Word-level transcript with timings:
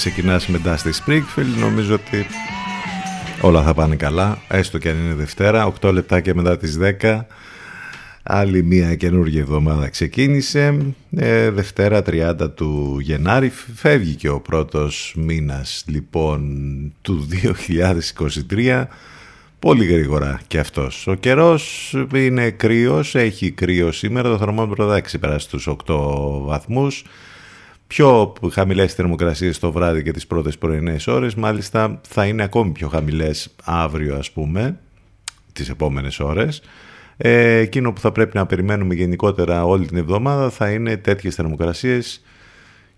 Ξεκινάς 0.00 0.46
μετά 0.46 0.76
στη 0.76 0.90
Springfield. 1.04 1.58
Νομίζω 1.60 1.94
ότι 1.94 2.26
όλα 3.40 3.62
θα 3.62 3.74
πάνε 3.74 3.96
καλά 3.96 4.38
έστω 4.48 4.78
και 4.78 4.88
αν 4.88 4.96
είναι 4.96 5.14
Δευτέρα. 5.14 5.72
8 5.80 5.92
λεπτά 5.92 6.20
και 6.20 6.34
μετά 6.34 6.56
τις 6.56 6.78
10 7.00 7.20
άλλη 8.22 8.62
μια 8.62 8.94
καινούργια 8.94 9.40
εβδομάδα 9.40 9.88
ξεκίνησε. 9.88 10.94
Ε, 11.16 11.50
Δευτέρα 11.50 12.02
30 12.06 12.34
του 12.54 12.98
Γενάρη. 13.00 13.52
Φεύγει 13.74 14.14
και 14.14 14.28
ο 14.28 14.40
πρώτος 14.40 15.14
μήνας 15.16 15.84
λοιπόν 15.86 16.40
του 17.02 17.28
2023 18.50 18.84
Πολύ 19.58 19.84
γρήγορα 19.84 20.40
και 20.46 20.58
αυτός. 20.58 21.06
Ο 21.06 21.14
καιρός 21.14 21.94
είναι 22.14 22.50
κρύος, 22.50 23.14
έχει 23.14 23.50
κρύο 23.50 23.92
σήμερα, 23.92 24.28
το 24.28 24.38
θερμόμετρο 24.38 24.88
θα 24.88 25.00
ξεπεράσει 25.00 25.48
τους 25.48 25.68
8 25.86 25.94
βαθμούς 26.44 27.04
πιο 27.90 28.32
χαμηλές 28.50 28.94
θερμοκρασίες 28.94 29.58
το 29.58 29.72
βράδυ 29.72 30.02
και 30.02 30.10
τις 30.10 30.26
πρώτες 30.26 30.58
πρωινές 30.58 31.06
ώρες, 31.06 31.34
μάλιστα 31.34 32.00
θα 32.08 32.26
είναι 32.26 32.42
ακόμη 32.42 32.72
πιο 32.72 32.88
χαμηλές 32.88 33.54
αύριο 33.64 34.16
ας 34.16 34.30
πούμε, 34.30 34.78
τις 35.52 35.68
επόμενες 35.68 36.20
ώρες. 36.20 36.62
Ε, 37.16 37.56
εκείνο 37.56 37.92
που 37.92 38.00
θα 38.00 38.12
πρέπει 38.12 38.36
να 38.36 38.46
περιμένουμε 38.46 38.94
γενικότερα 38.94 39.64
όλη 39.64 39.86
την 39.86 39.96
εβδομάδα 39.96 40.50
θα 40.50 40.70
είναι 40.70 40.96
τέτοιες 40.96 41.34
θερμοκρασίες 41.34 42.22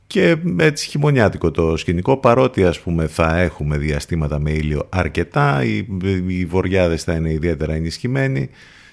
και 0.07 0.37
έτσι 0.59 0.89
χειμωνιάτικο 0.89 1.51
το 1.51 1.77
σκηνικό 1.77 2.17
παρότι 2.17 2.65
ας 2.65 2.81
πούμε 2.81 3.07
θα 3.07 3.39
έχουμε 3.39 3.79
διαστήματα 3.79 4.39
με 4.39 4.51
ήλιο 4.51 4.87
αρκετά 4.89 5.65
οι, 5.65 5.87
οι 6.27 6.45
βοριάδες 6.45 7.03
θα 7.03 7.13
είναι 7.13 7.33
ιδιαίτερα 7.33 7.73
ενισχυμένοι 7.73 8.49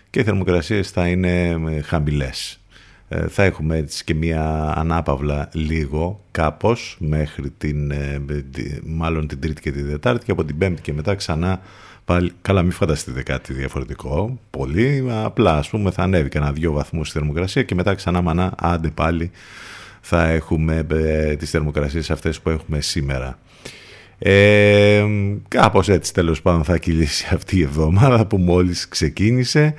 και 0.10 0.20
οι 0.20 0.24
θερμοκρασίες 0.24 0.90
θα 0.90 1.08
είναι 1.08 1.60
χαμηλές. 1.86 2.60
Ε, 3.12 3.28
θα 3.28 3.44
έχουμε 3.44 3.78
έτσι 3.78 4.04
και 4.04 4.14
μια 4.14 4.74
ανάπαυλα 4.76 5.50
λίγο 5.54 6.24
κάπως 6.32 6.98
μέχρι 7.00 7.50
την, 7.50 7.92
ε, 7.92 8.22
μάλλον 8.86 9.28
την 9.28 9.40
Τρίτη 9.40 9.62
και 9.62 9.72
την 9.72 9.86
Δετάρτη 9.86 10.26
και 10.26 10.32
από 10.32 10.46
την 10.46 10.58
Πέμπτη 10.58 10.82
και 10.82 10.94
μετά 10.94 11.16
ξανά 11.16 11.62
πάλι, 12.06 12.32
καλά 12.42 12.62
μην 12.62 12.72
φανταστείτε 12.72 13.24
κάτι 13.24 13.54
διαφορετικό 13.54 14.40
πολύ, 14.50 15.06
απλά 15.24 15.58
ας 15.58 15.70
πούμε 15.70 15.92
θα 15.92 16.04
ανέβει 16.04 16.30
κανένα 16.30 16.52
δύο 16.52 16.72
βαθμούς 16.72 17.10
η 17.10 17.12
θερμοκρασία 17.12 17.64
και 17.64 17.76
μετά 17.76 17.94
ξανά 17.94 18.22
μανά 18.22 18.54
άντε 18.58 18.90
πάλι 18.90 19.32
θα 20.02 20.30
έχουμε 20.30 20.86
ε, 20.92 21.36
τις 21.36 21.50
θερμοκρασίες 21.50 22.12
αυτές 22.12 22.40
που 22.40 22.50
έχουμε 22.50 22.82
σήμερα. 22.82 23.40
Ε, 24.20 25.06
κάπως 25.48 25.90
έτσι 25.90 26.14
τέλος 26.14 26.42
πάντων 26.42 26.64
θα 26.64 26.78
κυλήσει 26.78 27.28
αυτή 27.32 27.58
η 27.58 27.62
εβδομάδα 27.62 28.26
που 28.26 28.38
μόλις 28.38 28.88
ξεκίνησε. 28.88 29.74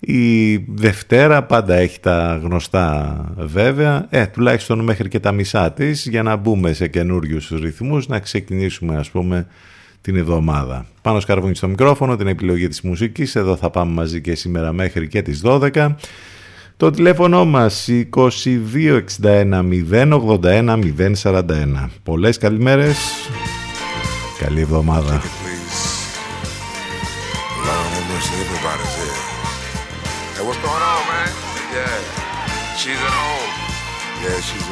Η 0.00 0.56
Δευτέρα 0.56 1.42
πάντα 1.42 1.74
έχει 1.74 2.00
τα 2.00 2.40
γνωστά 2.42 3.24
βέβαια, 3.36 4.06
ε, 4.10 4.26
τουλάχιστον 4.26 4.80
μέχρι 4.80 5.08
και 5.08 5.20
τα 5.20 5.32
μισά 5.32 5.72
της, 5.72 6.06
για 6.06 6.22
να 6.22 6.36
μπούμε 6.36 6.72
σε 6.72 6.88
καινούριους 6.88 7.48
ρυθμούς, 7.48 8.08
να 8.08 8.18
ξεκινήσουμε 8.18 8.96
ας 8.96 9.10
πούμε 9.10 9.46
την 10.00 10.16
εβδομάδα. 10.16 10.86
Πάνω 11.02 11.20
σκαρβούνι 11.20 11.54
στο 11.54 11.68
μικρόφωνο, 11.68 12.16
την 12.16 12.26
επιλογή 12.26 12.68
της 12.68 12.80
μουσικής, 12.80 13.36
εδώ 13.36 13.56
θα 13.56 13.70
πάμε 13.70 13.92
μαζί 13.92 14.20
και 14.20 14.34
σήμερα 14.34 14.72
μέχρι 14.72 15.08
και 15.08 15.22
τις 15.22 15.40
12. 15.44 15.96
Το 16.76 16.90
τηλέφωνο 16.90 17.44
μας 17.44 17.88
2261 17.88 19.62
081 19.62 20.78
041. 20.78 21.90
Πολλές 22.02 22.38
καλημέρες. 22.38 22.96
Καλή 24.38 24.60
εβδομάδα. 24.60 25.20
Yeah, 34.20 34.40
she's 34.40 34.67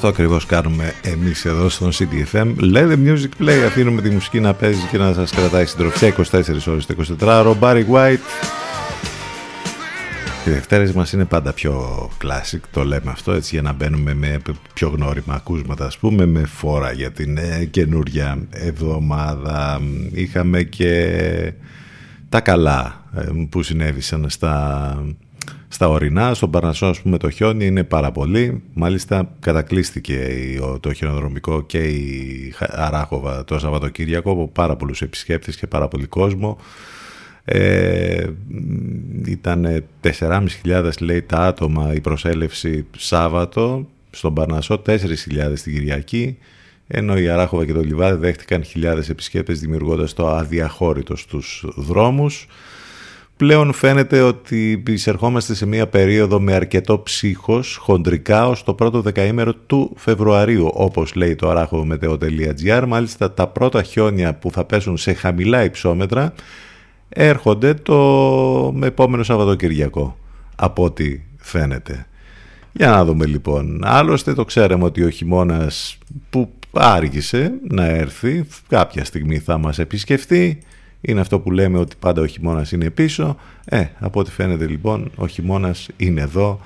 Αυτό 0.00 0.12
ακριβώς 0.12 0.46
κάνουμε 0.46 0.94
εμείς 1.02 1.44
εδώ 1.44 1.68
στον 1.68 1.90
CDFM. 1.92 2.54
Let 2.74 2.88
the 2.88 2.96
music 3.06 3.42
play. 3.42 3.64
Αφήνουμε 3.66 4.02
τη 4.02 4.10
μουσική 4.10 4.40
να 4.40 4.54
παίζει 4.54 4.86
και 4.90 4.98
να 4.98 5.12
σας 5.12 5.30
κρατάει 5.30 5.66
συντροφιά 5.66 6.14
24 6.16 6.42
ώρες 6.66 6.86
το 6.86 6.94
24 7.20 7.44
Ο 7.46 7.56
Barry 7.60 7.84
White. 7.92 8.18
Οι 10.46 10.50
Δευτέρες 10.50 10.92
μας 10.92 11.12
είναι 11.12 11.24
πάντα 11.24 11.52
πιο 11.52 12.08
classic, 12.22 12.60
το 12.70 12.84
λέμε 12.84 13.10
αυτό 13.10 13.32
έτσι 13.32 13.54
για 13.54 13.62
να 13.62 13.72
μπαίνουμε 13.72 14.14
με 14.14 14.38
πιο 14.74 14.88
γνώριμα 14.88 15.34
ακούσματα 15.34 15.86
ας 15.86 15.98
πούμε 15.98 16.26
με 16.26 16.44
φόρα 16.44 16.92
για 16.92 17.10
την 17.10 17.36
ε, 17.36 17.64
καινούρια 17.64 18.38
εβδομάδα. 18.50 19.80
Είχαμε 20.12 20.62
και 20.62 21.52
τα 22.28 22.40
καλά 22.40 23.04
ε, 23.16 23.26
που 23.48 23.62
συνέβησαν 23.62 24.26
στα 24.28 24.94
στα 25.68 25.88
ορεινά, 25.88 26.34
στον 26.34 26.50
Παρνασσό 26.50 26.86
ας 26.86 27.00
πούμε 27.00 27.18
το 27.18 27.30
χιόνι 27.30 27.66
είναι 27.66 27.84
πάρα 27.84 28.12
πολύ. 28.12 28.62
Μάλιστα 28.72 29.34
κατακλείστηκε 29.40 30.18
το 30.80 30.92
χιονοδρομικό 30.92 31.62
και 31.62 31.78
η 31.78 32.54
Αράχοβα 32.58 33.44
το 33.44 33.58
Σαββατοκύριακο 33.58 34.30
από 34.30 34.48
πάρα 34.48 34.76
πολλούς 34.76 35.02
επισκέπτες 35.02 35.56
και 35.56 35.66
πάρα 35.66 35.88
πολύ 35.88 36.06
κόσμο. 36.06 36.58
Ε, 37.44 38.26
ήταν 39.26 39.84
4.500 40.18 40.90
λέει 41.00 41.22
τα 41.22 41.38
άτομα 41.38 41.94
η 41.94 42.00
προσέλευση 42.00 42.86
Σάββατο 42.96 43.86
στον 44.10 44.34
Παρνασσό, 44.34 44.82
4.000 44.86 44.96
την 45.62 45.72
Κυριακή 45.72 46.38
ενώ 46.92 47.18
η 47.18 47.28
Αράχοβα 47.28 47.64
και 47.66 47.72
το 47.72 47.80
Λιβάδι 47.80 48.20
δέχτηκαν 48.20 48.64
χιλιάδες 48.64 49.08
επισκέπτες 49.08 49.60
δημιουργώντας 49.60 50.12
το 50.12 50.28
αδιαχώρητο 50.28 51.16
στους 51.16 51.64
δρόμους 51.76 52.46
πλέον 53.40 53.72
φαίνεται 53.72 54.20
ότι 54.20 54.82
εισερχόμαστε 54.86 55.54
σε 55.54 55.66
μια 55.66 55.86
περίοδο 55.86 56.40
με 56.40 56.54
αρκετό 56.54 57.00
ψύχος 57.00 57.76
χοντρικά 57.76 58.48
ως 58.48 58.64
το 58.64 58.74
πρώτο 58.74 59.00
δεκαήμερο 59.00 59.54
του 59.54 59.92
Φεβρουαρίου 59.96 60.70
όπως 60.72 61.14
λέει 61.14 61.34
το 61.34 61.48
αράχοβομετeo.gr 61.50 62.84
μάλιστα 62.86 63.32
τα 63.32 63.46
πρώτα 63.46 63.82
χιόνια 63.82 64.34
που 64.34 64.50
θα 64.50 64.64
πέσουν 64.64 64.96
σε 64.96 65.12
χαμηλά 65.12 65.64
υψόμετρα 65.64 66.32
έρχονται 67.08 67.74
το 67.74 67.98
επόμενο 68.82 69.22
Σαββατοκυριακό 69.22 70.16
από 70.56 70.84
ό,τι 70.84 71.20
φαίνεται. 71.36 72.06
Για 72.72 72.90
να 72.90 73.04
δούμε 73.04 73.26
λοιπόν. 73.26 73.80
Άλλωστε 73.84 74.34
το 74.34 74.44
ξέραμε 74.44 74.84
ότι 74.84 75.04
ο 75.04 75.10
χειμώνας 75.10 75.98
που 76.30 76.50
άργησε 76.72 77.52
να 77.68 77.84
έρθει 77.84 78.44
κάποια 78.68 79.04
στιγμή 79.04 79.38
θα 79.38 79.58
μας 79.58 79.78
επισκεφτεί 79.78 80.58
είναι 81.00 81.20
αυτό 81.20 81.38
που 81.38 81.50
λέμε 81.50 81.78
ότι 81.78 81.96
πάντα 81.98 82.20
ο 82.22 82.26
χειμώνας 82.26 82.72
είναι 82.72 82.90
πίσω. 82.90 83.36
Ε, 83.64 83.84
από 83.98 84.20
ό,τι 84.20 84.30
φαίνεται 84.30 84.66
λοιπόν 84.66 85.10
ο 85.16 85.26
χειμώνας 85.26 85.88
είναι 85.96 86.20
εδώ 86.20 86.60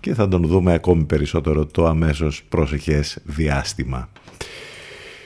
και 0.00 0.14
θα 0.14 0.28
τον 0.28 0.46
δούμε 0.46 0.72
ακόμη 0.72 1.04
περισσότερο 1.04 1.66
το 1.66 1.86
αμέσως 1.86 2.42
προσεχές 2.48 3.18
διάστημα. 3.24 4.08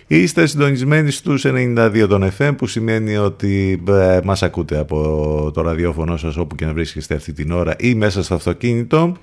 Είστε 0.06 0.46
συντονισμένοι 0.46 1.10
στους 1.10 1.44
92 1.46 2.06
των 2.08 2.30
FM 2.38 2.54
που 2.56 2.66
σημαίνει 2.66 3.16
ότι 3.16 3.82
ε, 3.88 4.20
μας 4.24 4.42
ακούτε 4.42 4.78
από 4.78 5.50
το 5.54 5.60
ραδιόφωνο 5.60 6.16
σας 6.16 6.36
όπου 6.36 6.54
και 6.54 6.64
να 6.64 6.72
βρίσκεστε 6.72 7.14
αυτή 7.14 7.32
την 7.32 7.52
ώρα 7.52 7.74
ή 7.78 7.94
μέσα 7.94 8.22
στο 8.22 8.34
αυτοκίνητο 8.34 9.16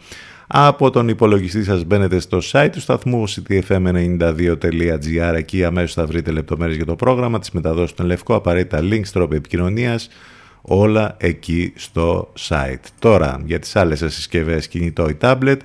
από 0.47 0.89
τον 0.89 1.07
υπολογιστή 1.07 1.63
σας 1.63 1.83
μπαίνετε 1.83 2.19
στο 2.19 2.39
site 2.51 2.69
του 2.71 2.81
σταθμού 2.81 3.29
ctfm92.gr 3.29 5.33
εκεί 5.35 5.63
αμέσως 5.63 5.93
θα 5.93 6.05
βρείτε 6.05 6.31
λεπτομέρειες 6.31 6.77
για 6.77 6.85
το 6.85 6.95
πρόγραμμα, 6.95 7.39
τις 7.39 7.51
μεταδόσεις 7.51 7.89
στον 7.89 8.05
Λευκό, 8.05 8.35
απαραίτητα 8.35 8.79
links, 8.81 9.07
τρόπο 9.13 9.35
επικοινωνίας, 9.35 10.09
όλα 10.61 11.15
εκεί 11.19 11.73
στο 11.75 12.33
site. 12.49 12.83
Τώρα 12.99 13.41
για 13.45 13.59
τις 13.59 13.75
άλλες 13.75 13.99
σας 13.99 14.13
συσκευές 14.13 14.67
κινητό 14.67 15.09
ή 15.09 15.17
tablet 15.21 15.57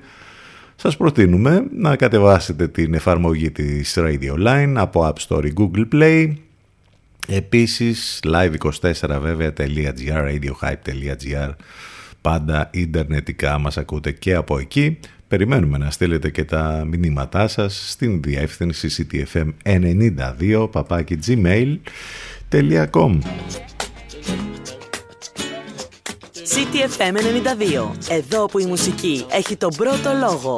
σας 0.75 0.97
προτείνουμε 0.97 1.65
να 1.77 1.95
κατεβάσετε 1.95 2.67
την 2.67 2.93
εφαρμογή 2.93 3.51
της 3.51 3.97
Radio 3.97 4.47
Line 4.47 4.73
από 4.75 5.13
App 5.13 5.27
Store 5.27 5.45
ή 5.45 5.53
Google 5.57 5.87
Play. 5.93 6.33
Επίσης 7.27 8.19
live24 8.23 9.19
βέβαια.gr, 9.21 10.27
radiohype.gr 10.27 11.49
πάντα 12.23 12.69
ιντερνετικά 12.71 13.59
μας 13.59 13.77
ακούτε 13.77 14.11
και 14.11 14.33
από 14.33 14.59
εκεί. 14.59 14.99
Περιμένουμε 15.27 15.77
να 15.77 15.91
στείλετε 15.91 16.29
και 16.29 16.43
τα 16.43 16.83
μηνύματά 16.87 17.47
σας 17.47 17.89
στην 17.89 18.21
διεύθυνση 18.21 19.07
ctfm92 19.11 20.67
παπάκι 20.71 21.19
gmail.com 21.25 23.17
CTFM 26.53 27.15
92. 27.15 27.91
Εδώ 28.09 28.45
που 28.45 28.59
η 28.59 28.65
μουσική 28.65 29.25
έχει 29.29 29.55
τον 29.55 29.71
πρώτο 29.77 30.11
λόγο. 30.19 30.57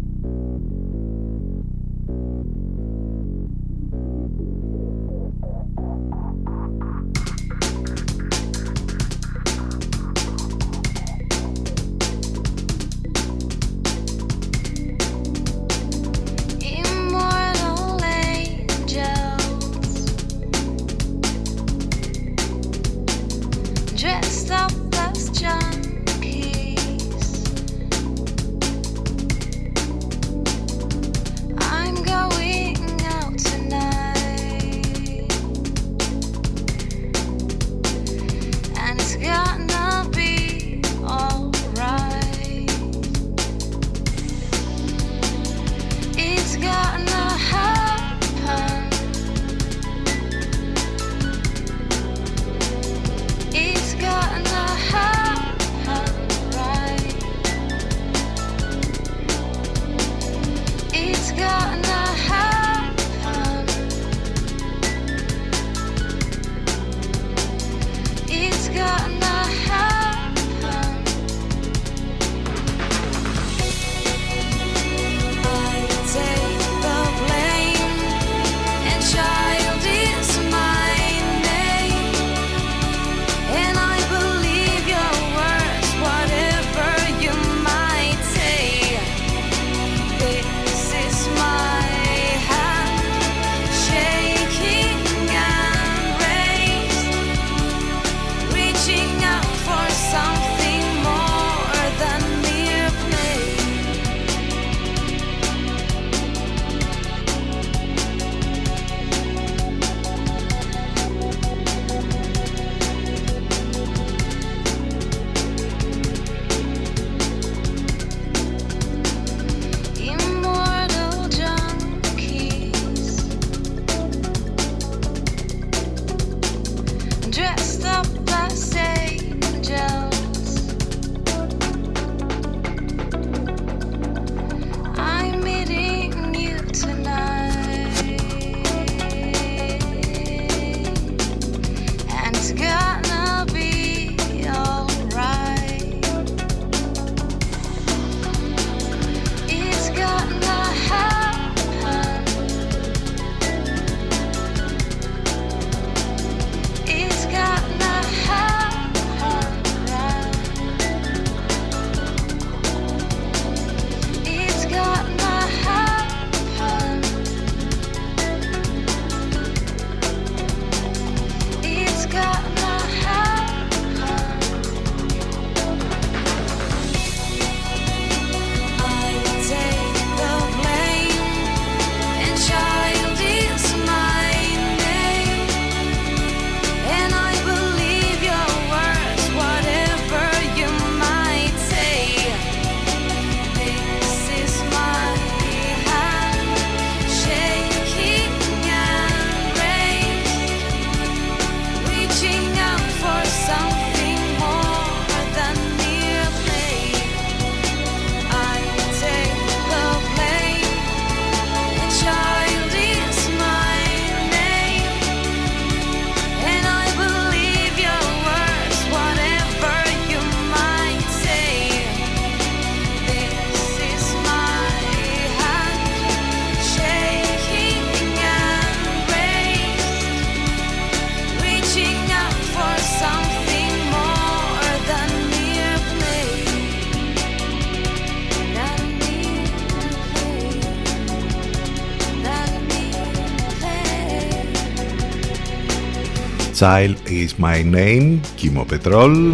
Child 246.61 246.95
is 247.07 247.43
my 247.43 247.73
name, 247.73 248.19
Κίμο 248.35 248.63
Πετρόλ, 248.63 249.33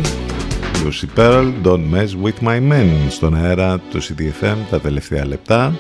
Lucy 0.84 1.20
Pearl, 1.20 1.52
Don't 1.63 1.94
mess 1.94 2.24
with 2.24 2.48
my 2.48 2.72
men, 2.72 3.10
στον 3.10 3.36
αέρα 3.36 3.80
του 3.80 4.02
CDFM 4.02 4.56
τα 4.70 4.80
τελευταία 4.80 5.26
λεπτά. 5.26 5.78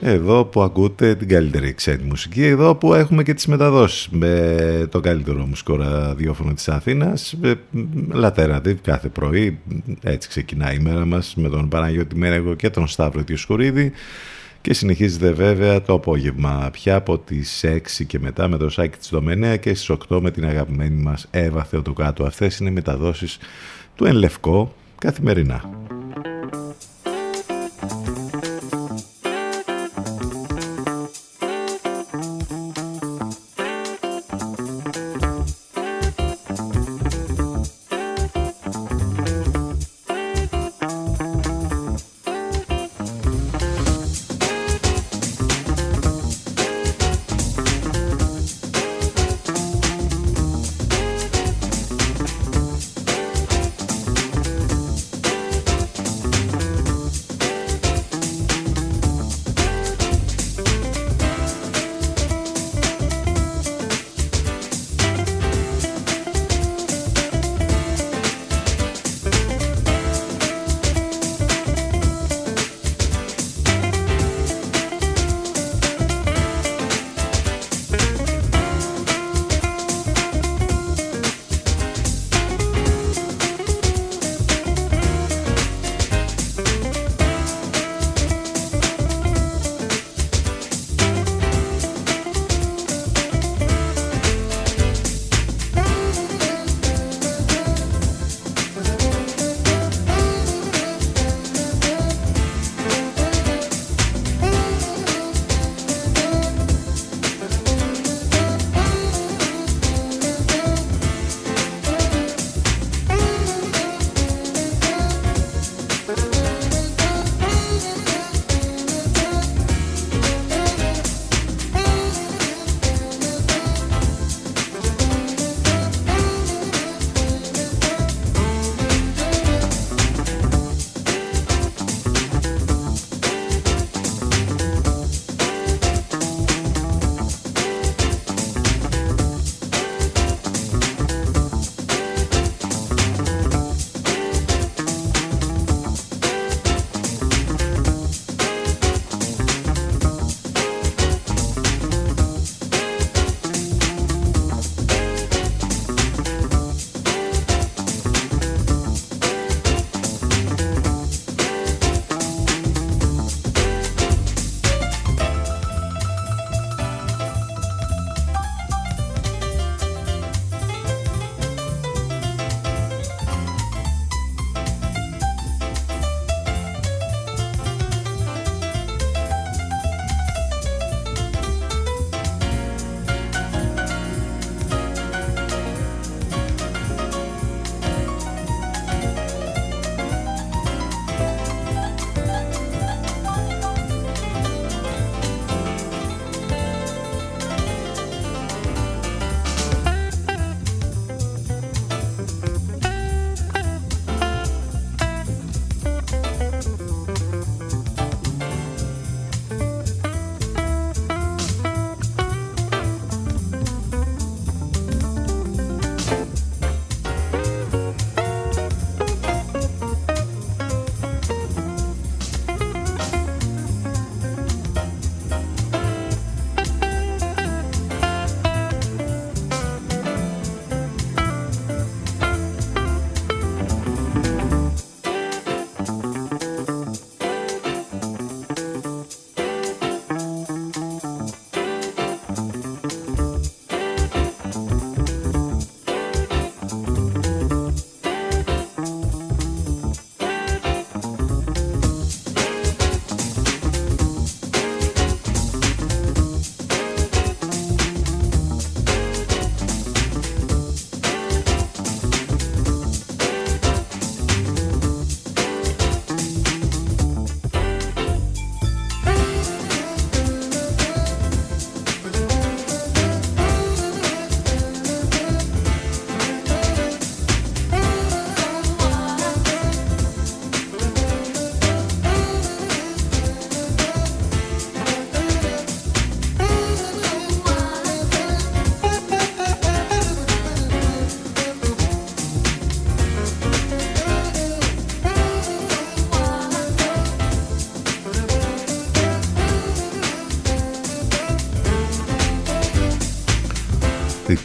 Εδώ 0.00 0.44
που 0.44 0.62
ακούτε 0.62 1.14
την 1.14 1.28
καλύτερη 1.28 1.74
ξένη 1.74 2.02
μουσική, 2.02 2.44
εδώ 2.44 2.74
που 2.74 2.94
έχουμε 2.94 3.22
και 3.22 3.34
τις 3.34 3.46
μεταδόσεις 3.46 4.08
με 4.10 4.86
το 4.90 5.00
καλύτερο 5.00 5.46
μουσικό 5.46 5.76
ραδιόφωνο 5.76 6.54
της 6.54 6.68
Αθήνας, 6.68 7.34
Λατέρα 8.12 8.60
κάθε 8.82 9.08
πρωί, 9.08 9.58
έτσι 10.02 10.28
ξεκινάει 10.28 10.76
η 10.76 10.80
μέρα 10.80 11.04
μας 11.04 11.34
με 11.36 11.48
τον 11.48 11.68
Παναγιώτη 11.68 12.16
Μέρεγο 12.16 12.54
και 12.54 12.70
τον 12.70 12.86
Σταύρο 12.86 13.24
Τιοσκουρίδη 13.24 13.92
και 14.60 14.74
συνεχίζεται 14.74 15.30
βέβαια 15.30 15.82
το 15.82 15.92
απόγευμα 15.92 16.68
πια 16.72 16.94
από 16.94 17.18
τις 17.18 17.64
6 17.64 17.78
και 18.06 18.18
μετά 18.18 18.48
με 18.48 18.56
το 18.56 18.68
σάκι 18.68 18.98
της 18.98 19.08
Δομενέα 19.08 19.56
και 19.56 19.74
στις 19.74 19.96
8 20.08 20.20
με 20.20 20.30
την 20.30 20.44
αγαπημένη 20.44 21.02
μας 21.02 21.26
Εύα 21.30 21.64
Θεοτοκάτου. 21.64 22.26
Αυτές 22.26 22.58
είναι 22.58 22.70
οι 22.70 22.72
μεταδόσεις 22.72 23.38
του 23.96 24.04
Ενλευκό 24.04 24.74
καθημερινά. 24.98 25.64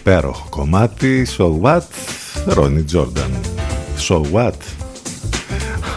Υπέροχο 0.06 0.48
κομμάτι 0.50 1.28
So 1.38 1.62
What 1.62 1.82
Ronnie 2.56 2.86
Jordan 2.94 3.32
So 4.08 4.22
What 4.34 4.54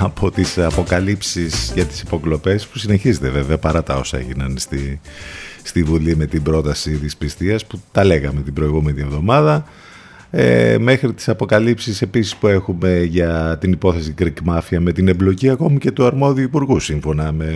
από 0.01 0.31
τις 0.31 0.59
αποκαλύψεις 0.59 1.73
για 1.75 1.85
τις 1.85 2.01
υποκλοπές 2.01 2.67
που 2.67 2.79
συνεχίζεται 2.79 3.29
βέβαια 3.29 3.59
παρά 3.59 3.83
τα 3.83 3.95
όσα 3.95 4.19
έγιναν 4.19 4.59
στη, 4.59 5.01
στη 5.63 5.83
Βουλή 5.83 6.17
με 6.17 6.27
την 6.27 6.43
πρόταση 6.43 6.91
της 6.91 7.17
πιστείας 7.17 7.67
που 7.67 7.81
τα 7.93 8.05
λέγαμε 8.05 8.41
την 8.41 8.53
προηγούμενη 8.53 9.01
εβδομάδα. 9.01 9.65
Ε, 10.31 10.77
μέχρι 10.81 11.13
τις 11.13 11.29
αποκαλύψεις 11.29 12.03
επίσης 12.03 12.37
που 12.37 12.47
έχουμε 12.47 13.03
για 13.03 13.59
την 13.61 13.73
υπόθεση 13.73 14.15
Greek 14.19 14.51
Mafia 14.51 14.79
με 14.79 14.93
την 14.93 15.09
εμπλοκή 15.09 15.51
ακόμη 15.51 15.79
και 15.79 15.91
του 15.91 16.07
αρμόδιου 16.07 16.45
υπουργού 16.45 16.81
σύμφωνα 16.81 17.33
με 17.33 17.51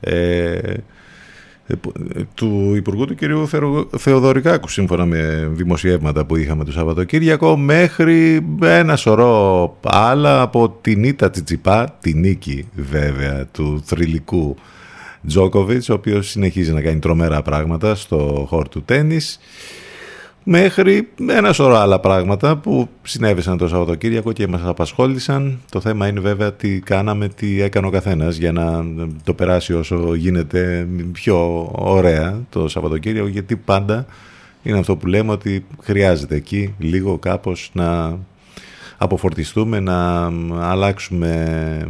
ε, 0.00 0.58
του 2.34 2.72
Υπουργού 2.76 3.04
του 3.04 3.14
κ. 3.14 3.18
Θεοδωρικάκου 3.98 4.68
σύμφωνα 4.68 5.06
με 5.06 5.50
δημοσιεύματα 5.52 6.24
που 6.24 6.36
είχαμε 6.36 6.64
το 6.64 6.72
Σαββατοκύριακο 6.72 7.56
μέχρι 7.56 8.46
ένα 8.60 8.96
σωρό 8.96 9.76
άλλα 9.82 10.40
από 10.40 10.78
την 10.80 11.04
ήττα 11.04 11.30
Τσιτσιπά, 11.30 11.96
τη 12.00 12.14
νίκη 12.14 12.68
βέβαια 12.74 13.46
του 13.46 13.82
θρηλυκού 13.84 14.56
Τζόκοβιτς 15.26 15.88
ο 15.88 15.94
οποίος 15.94 16.28
συνεχίζει 16.30 16.72
να 16.72 16.80
κάνει 16.80 16.98
τρομερά 16.98 17.42
πράγματα 17.42 17.94
στο 17.94 18.46
χώρο 18.48 18.68
του 18.68 18.82
τέννις 18.82 19.38
μέχρι 20.48 21.08
ένα 21.26 21.52
σωρό 21.52 21.76
άλλα 21.76 22.00
πράγματα 22.00 22.56
που 22.56 22.88
συνέβησαν 23.02 23.58
το 23.58 23.68
Σαββατοκύριακο 23.68 24.32
και 24.32 24.46
μας 24.46 24.60
απασχόλησαν. 24.64 25.60
Το 25.70 25.80
θέμα 25.80 26.06
είναι 26.06 26.20
βέβαια 26.20 26.52
τι 26.52 26.78
κάναμε, 26.80 27.28
τι 27.28 27.62
έκανε 27.62 27.86
ο 27.86 27.90
καθένας 27.90 28.36
για 28.36 28.52
να 28.52 28.84
το 29.24 29.34
περάσει 29.34 29.74
όσο 29.74 30.14
γίνεται 30.14 30.88
πιο 31.12 31.68
ωραία 31.72 32.40
το 32.50 32.68
Σαββατοκύριακο 32.68 33.28
γιατί 33.28 33.56
πάντα 33.56 34.06
είναι 34.62 34.78
αυτό 34.78 34.96
που 34.96 35.06
λέμε 35.06 35.32
ότι 35.32 35.66
χρειάζεται 35.82 36.34
εκεί 36.34 36.74
λίγο 36.78 37.18
κάπως 37.18 37.70
να 37.72 38.18
αποφορτιστούμε, 38.96 39.80
να 39.80 40.30
αλλάξουμε 40.60 41.88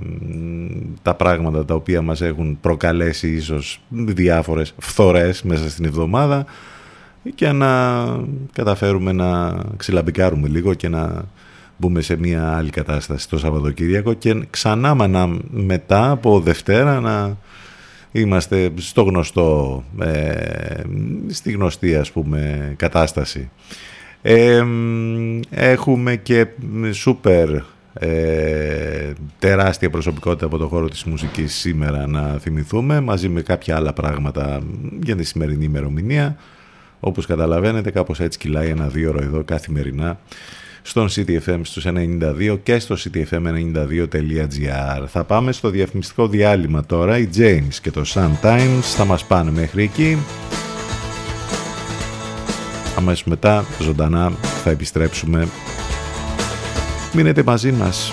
τα 1.02 1.14
πράγματα 1.14 1.64
τα 1.64 1.74
οποία 1.74 2.02
μας 2.02 2.20
έχουν 2.20 2.58
προκαλέσει 2.60 3.28
ίσως 3.28 3.80
διάφορες 3.88 4.74
φθορές 4.78 5.42
μέσα 5.42 5.70
στην 5.70 5.84
εβδομάδα 5.84 6.46
και 7.34 7.52
να 7.52 8.04
καταφέρουμε 8.52 9.12
να 9.12 9.58
ξυλαμπικάρουμε 9.76 10.48
λίγο 10.48 10.74
και 10.74 10.88
να 10.88 11.24
μπούμε 11.76 12.00
σε 12.00 12.16
μια 12.16 12.56
άλλη 12.56 12.70
κατάσταση 12.70 13.28
το 13.28 13.38
Σαββατοκύριακο 13.38 14.12
και 14.12 14.46
ξανά 14.50 14.94
μετά 15.50 16.10
από 16.10 16.40
Δευτέρα 16.40 17.00
να 17.00 17.36
είμαστε 18.12 18.72
στο 18.76 19.02
γνωστό, 19.02 19.84
ε, 20.00 20.80
στη 21.28 21.52
γνωστή 21.52 21.96
ας 21.96 22.12
πούμε 22.12 22.72
κατάσταση. 22.76 23.50
Ε, 24.22 24.64
έχουμε 25.50 26.16
και 26.16 26.46
σούπερ 26.92 27.48
ε, 27.98 29.12
τεράστια 29.38 29.90
προσωπικότητα 29.90 30.46
από 30.46 30.56
το 30.56 30.66
χώρο 30.68 30.88
της 30.88 31.04
μουσικής 31.04 31.54
σήμερα 31.54 32.06
να 32.06 32.38
θυμηθούμε 32.38 33.00
μαζί 33.00 33.28
με 33.28 33.42
κάποια 33.42 33.76
άλλα 33.76 33.92
πράγματα 33.92 34.60
για 35.02 35.16
τη 35.16 35.24
σημερινή 35.24 35.64
ημερομηνία. 35.64 36.36
Όπως 37.00 37.26
καταλαβαίνετε 37.26 37.90
κάπως 37.90 38.20
έτσι 38.20 38.38
κυλάει 38.38 38.68
ένα 38.68 38.88
δύο 38.88 39.08
ώρο 39.08 39.22
εδώ 39.22 39.44
καθημερινά 39.44 40.18
στον 40.82 41.08
CTFM 41.10 41.60
στους 41.62 41.86
92 41.86 42.58
και 42.62 42.78
στο 42.78 42.96
ctfm92.gr. 42.98 45.04
Θα 45.06 45.24
πάμε 45.24 45.52
στο 45.52 45.70
διαφημιστικό 45.70 46.28
διάλειμμα 46.28 46.84
τώρα. 46.84 47.18
Οι 47.18 47.28
James 47.36 47.74
και 47.82 47.90
το 47.90 48.02
Sun 48.14 48.30
Times 48.42 48.80
θα 48.80 49.04
μας 49.04 49.24
πάνε 49.24 49.50
μέχρι 49.50 49.82
εκεί. 49.82 50.18
Αμέσως 52.96 53.24
μετά 53.24 53.64
ζωντανά 53.80 54.32
θα 54.40 54.70
επιστρέψουμε. 54.70 55.48
Μείνετε 57.12 57.42
μαζί 57.42 57.72
μας. 57.72 58.12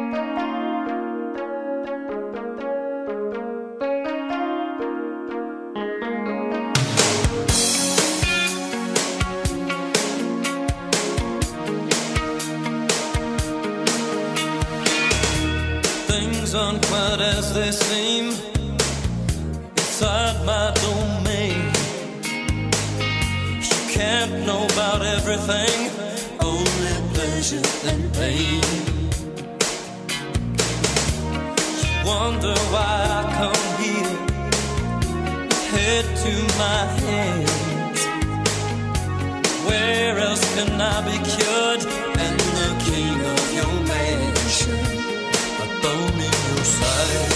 Aren't 17.11 17.23
as 17.23 17.53
they 17.53 17.71
seem 17.71 18.27
inside 19.75 20.45
my 20.45 20.71
domain. 20.85 21.73
She 23.61 23.79
can't 23.93 24.45
know 24.45 24.63
about 24.73 25.01
everything, 25.17 25.77
only 26.39 26.95
pleasure 27.13 27.67
and 27.89 28.13
pain. 28.13 28.63
She 31.79 31.91
wonder 32.05 32.55
why 32.73 32.95
I 33.19 33.23
come 33.39 33.65
here, 33.83 34.17
head 35.73 36.05
to 36.23 36.33
my 36.63 36.81
hands. 37.03 38.01
Where 39.67 40.17
else 40.17 40.45
can 40.55 40.79
I 40.79 40.97
be 41.09 41.17
cured? 41.31 41.81
And 42.23 42.39
the 42.59 42.69
king 42.85 43.17
of 43.35 43.53
your 43.57 43.73
mansion 43.87 44.20
side 46.63 47.31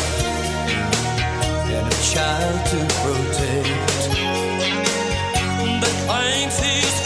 and 1.76 1.88
a 1.88 1.98
child 2.14 2.66
to 2.72 2.80
protect. 3.02 4.02
That 5.82 5.96
claims 6.06 6.60
he's 6.60 7.05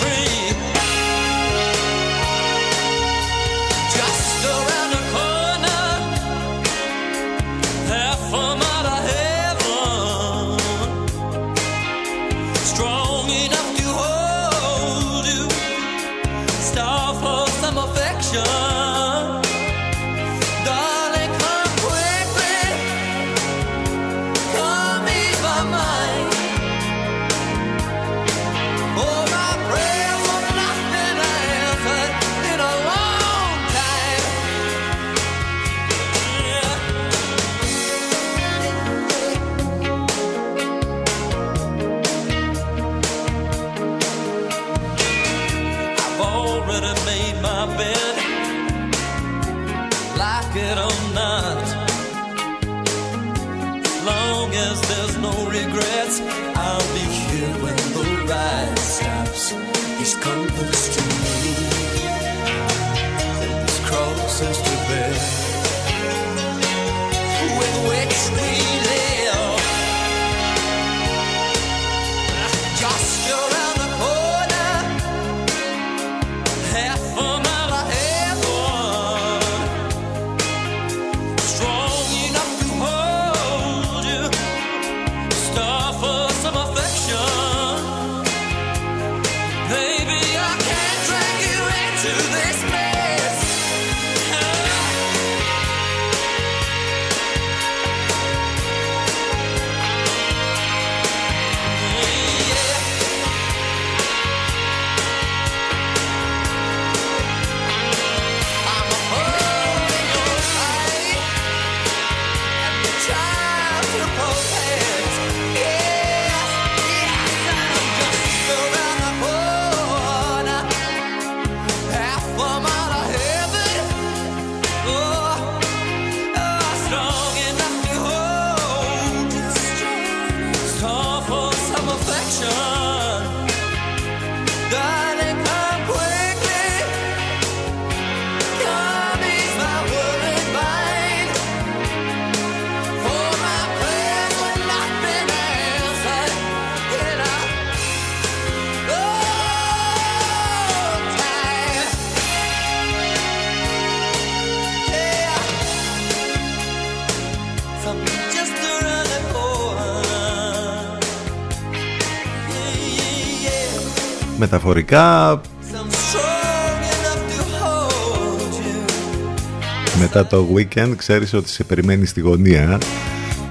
Μεταφορικά, 164.51 165.35
I'm 165.35 165.91
strong 165.91 166.81
enough 166.93 167.23
to 167.35 167.41
hold 167.61 168.53
you. 168.65 169.99
μετά 169.99 170.27
το 170.27 170.47
weekend, 170.55 170.93
ξέρεις 170.97 171.33
ότι 171.33 171.49
σε 171.49 171.63
περιμένει 171.63 172.05
στη 172.05 172.19
γωνία. 172.19 172.77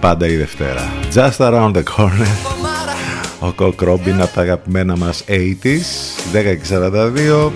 Πάντα 0.00 0.26
η 0.26 0.36
Δευτέρα. 0.36 0.92
Just 1.14 1.36
around 1.36 1.72
the 1.72 1.82
corner. 1.82 2.08
No 2.08 2.64
matter 2.64 3.46
Ο 3.48 3.52
Κοκ 3.52 3.80
Ρόμπιν 3.80 4.20
από 4.20 4.34
τα 4.34 4.40
αγαπημένα 4.40 4.96
μας 4.96 5.24
80s, 5.28 5.34
10 6.32 6.56
και 6.56 6.64
42. 6.64 7.52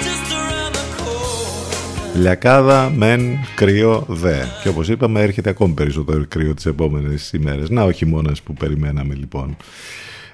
just 0.00 0.32
around 0.32 0.74
the 0.74 1.02
corner. 1.02 2.20
Λιακάδα, 2.20 2.92
μεν, 2.96 3.38
κρύο, 3.54 4.04
δε. 4.08 4.36
Και 4.62 4.68
όπως 4.68 4.88
είπαμε 4.88 5.20
έρχεται 5.22 5.50
ακόμη 5.50 5.74
περισσότερο 5.74 6.24
κρύο 6.28 6.54
τις 6.54 6.66
επόμενες 6.66 7.32
ημέρες. 7.32 7.70
Να 7.70 7.82
ο 7.82 7.90
χειμώνας 7.90 8.42
που 8.42 8.52
περιμέναμε 8.52 9.14
λοιπόν. 9.14 9.56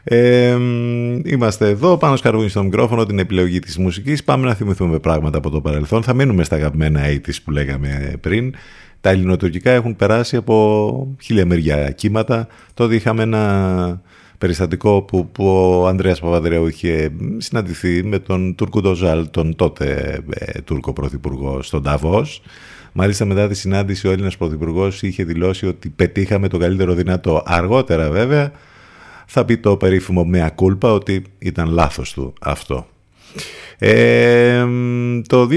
Ε, 0.07 0.57
μ, 0.59 1.20
είμαστε 1.24 1.68
εδώ, 1.68 1.96
πάνω 1.96 2.16
σκαρβούνι 2.16 2.48
στο 2.48 2.62
μικρόφωνο, 2.62 3.05
την 3.05 3.18
επιλογή 3.18 3.59
της 3.59 3.78
μουσικής. 3.78 4.24
Πάμε 4.24 4.46
να 4.46 4.55
θυμηθούμε 4.55 4.98
πράγματα 4.98 5.38
από 5.38 5.50
το 5.50 5.61
παρελθόν. 5.61 6.02
Θα 6.02 6.14
μείνουμε 6.14 6.44
στα 6.44 6.57
αγαπημένα 6.57 7.00
80s 7.07 7.34
που 7.44 7.50
λέγαμε 7.50 8.12
πριν. 8.20 8.55
Τα 9.00 9.11
ελληνοτουρκικά 9.11 9.70
έχουν 9.70 9.96
περάσει 9.96 10.36
από 10.36 11.16
χίλια 11.22 11.46
μεριά 11.46 11.90
κύματα. 11.90 12.46
Τότε 12.74 12.94
είχαμε 12.94 13.22
ένα 13.22 14.02
περιστατικό 14.38 15.02
που, 15.02 15.30
που 15.30 15.46
ο 15.46 15.86
Ανδρέας 15.86 16.20
Παπαδρέου 16.20 16.66
είχε 16.66 17.11
συναντηθεί 17.36 18.05
με 18.05 18.18
τον 18.18 18.55
Τούρκο 18.55 18.80
Ντοζάλ, 18.80 19.30
τον 19.30 19.57
τότε 19.57 20.18
ε, 20.30 20.61
Τούρκο 20.61 20.92
Πρωθυπουργό, 20.92 21.62
στον 21.62 21.82
Ταβός. 21.82 22.42
Μάλιστα 22.92 23.24
μετά 23.24 23.48
τη 23.48 23.55
συνάντηση 23.55 24.09
ο 24.09 24.11
Έλληνας 24.11 24.36
Πρωθυπουργός 24.36 25.02
είχε 25.02 25.24
δηλώσει 25.24 25.66
ότι 25.66 25.88
πετύχαμε 25.88 26.48
το 26.48 26.59
καλύτερο 26.59 26.94
δυνατό. 26.94 27.42
Αργότερα 27.46 28.11
βέβαια 28.11 28.52
θα 29.27 29.45
πει 29.45 29.57
το 29.57 29.77
περίφημο 29.77 30.29
μea 30.33 30.49
culpa 30.57 30.93
ότι 30.93 31.25
ήταν 31.39 31.68
λάθος 31.68 32.12
του 32.12 32.33
αυτό. 32.41 32.87
Ε, 33.79 34.64
το 35.27 35.49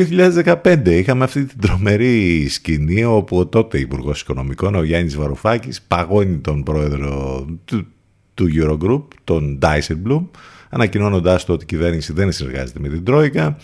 2015 0.64 0.82
είχαμε 0.86 1.24
αυτή 1.24 1.46
την 1.46 1.60
τρομερή 1.60 2.48
σκηνή 2.48 3.04
όπου 3.04 3.38
ο 3.38 3.48
τότε 3.48 3.80
Υπουργός 3.80 4.22
Οικονομικών, 4.22 4.76
ο 4.76 4.84
Γιάννης 4.84 5.16
Βαρουφάκης, 5.16 5.82
παγώνει 5.82 6.38
τον 6.38 6.64
πρόεδρο 6.64 7.46
του, 7.66 7.88
του 8.34 8.48
Eurogroup, 8.56 9.04
τον 9.24 9.60
Dijsselbloem, 9.62 10.26
ανακοινώνοντάς 10.70 11.46
το 11.46 11.54
ότι 11.54 11.64
η 11.64 11.68
κυβέρνηση 11.68 12.14
δεν 12.14 12.32
συνεργάζεται 12.32 12.80
με 12.80 12.90
την 12.90 13.04
Τρόικα. 13.04 13.58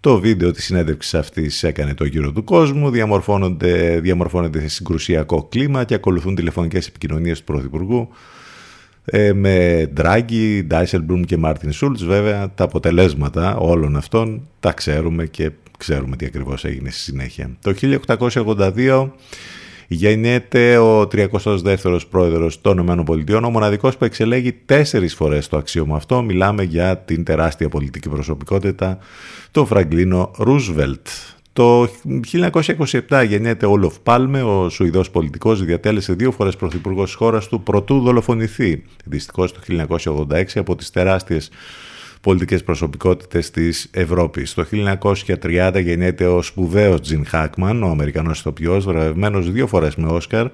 Το 0.00 0.20
βίντεο 0.20 0.50
της 0.50 0.64
συνέντευξης 0.64 1.14
αυτής 1.14 1.62
έκανε 1.62 1.94
το 1.94 2.04
γύρο 2.04 2.32
του 2.32 2.44
κόσμου, 2.44 2.90
διαμορφώνονται, 2.90 4.00
διαμορφώνεται 4.00 4.60
σε 4.60 4.68
συγκρουσιακό 4.68 5.46
κλίμα 5.50 5.84
και 5.84 5.94
ακολουθούν 5.94 6.34
τηλεφωνικές 6.34 6.86
επικοινωνίες 6.86 7.38
του 7.38 7.44
Πρωθυπουργού 7.44 8.08
ε, 9.10 9.32
με 9.32 9.86
Ντράγκη, 9.94 10.64
Ντάισελμπλουμ 10.66 11.22
και 11.22 11.36
Μάρτιν 11.36 11.72
Σούλτς 11.72 12.04
βέβαια 12.04 12.50
τα 12.54 12.64
αποτελέσματα 12.64 13.56
όλων 13.56 13.96
αυτών 13.96 14.48
τα 14.60 14.72
ξέρουμε 14.72 15.26
και 15.26 15.50
ξέρουμε 15.78 16.16
τι 16.16 16.26
ακριβώς 16.26 16.64
έγινε 16.64 16.90
στη 16.90 17.00
συνέχεια. 17.00 17.50
Το 17.62 17.74
1882 18.46 19.08
γεννιέται 19.92 20.78
ο 20.78 21.00
32ος 21.00 22.00
πρόεδρος 22.10 22.60
των 22.60 22.78
ΗΠΑ, 22.78 23.46
ο 23.46 23.50
μοναδικός 23.50 23.96
που 23.96 24.04
εξελέγει 24.04 24.52
τέσσερις 24.52 25.14
φορές 25.14 25.48
το 25.48 25.56
αξίωμα 25.56 25.96
αυτό. 25.96 26.22
Μιλάμε 26.22 26.62
για 26.62 26.98
την 26.98 27.24
τεράστια 27.24 27.68
πολιτική 27.68 28.08
προσωπικότητα, 28.08 28.98
τον 29.50 29.66
Φραγκλίνο 29.66 30.30
Ρούσβελτ. 30.38 31.06
Το 31.60 31.88
1927 32.32 33.24
γεννιέται 33.26 33.66
ο 33.66 33.70
Όλοφ 33.70 33.98
Πάλμε, 33.98 34.42
ο 34.42 34.68
Σουηδός 34.68 35.10
πολιτικός, 35.10 35.64
διατέλεσε 35.64 36.12
δύο 36.12 36.32
φορές 36.32 36.56
πρωθυπουργός 36.56 37.04
της 37.04 37.14
χώρας 37.14 37.48
του 37.48 37.62
προτού 37.62 38.00
δολοφονηθεί. 38.00 38.82
Δυστυχώς 39.04 39.52
το 39.52 39.60
1986 39.60 40.44
από 40.54 40.76
τις 40.76 40.90
τεράστιες 40.90 41.50
πολιτικές 42.20 42.64
προσωπικότητες 42.64 43.50
της 43.50 43.88
Ευρώπης. 43.92 44.54
Το 44.54 44.64
1930 44.64 45.80
γεννιέται 45.80 46.26
ο 46.26 46.42
σπουδαίος 46.42 47.00
Τζιν 47.00 47.26
Χάκμαν, 47.26 47.82
ο 47.82 47.88
Αμερικανός 47.88 48.38
ηθοποιός, 48.38 48.84
βραβευμένος 48.84 49.50
δύο 49.50 49.66
φορές 49.66 49.96
με 49.96 50.06
Όσκαρ 50.06 50.46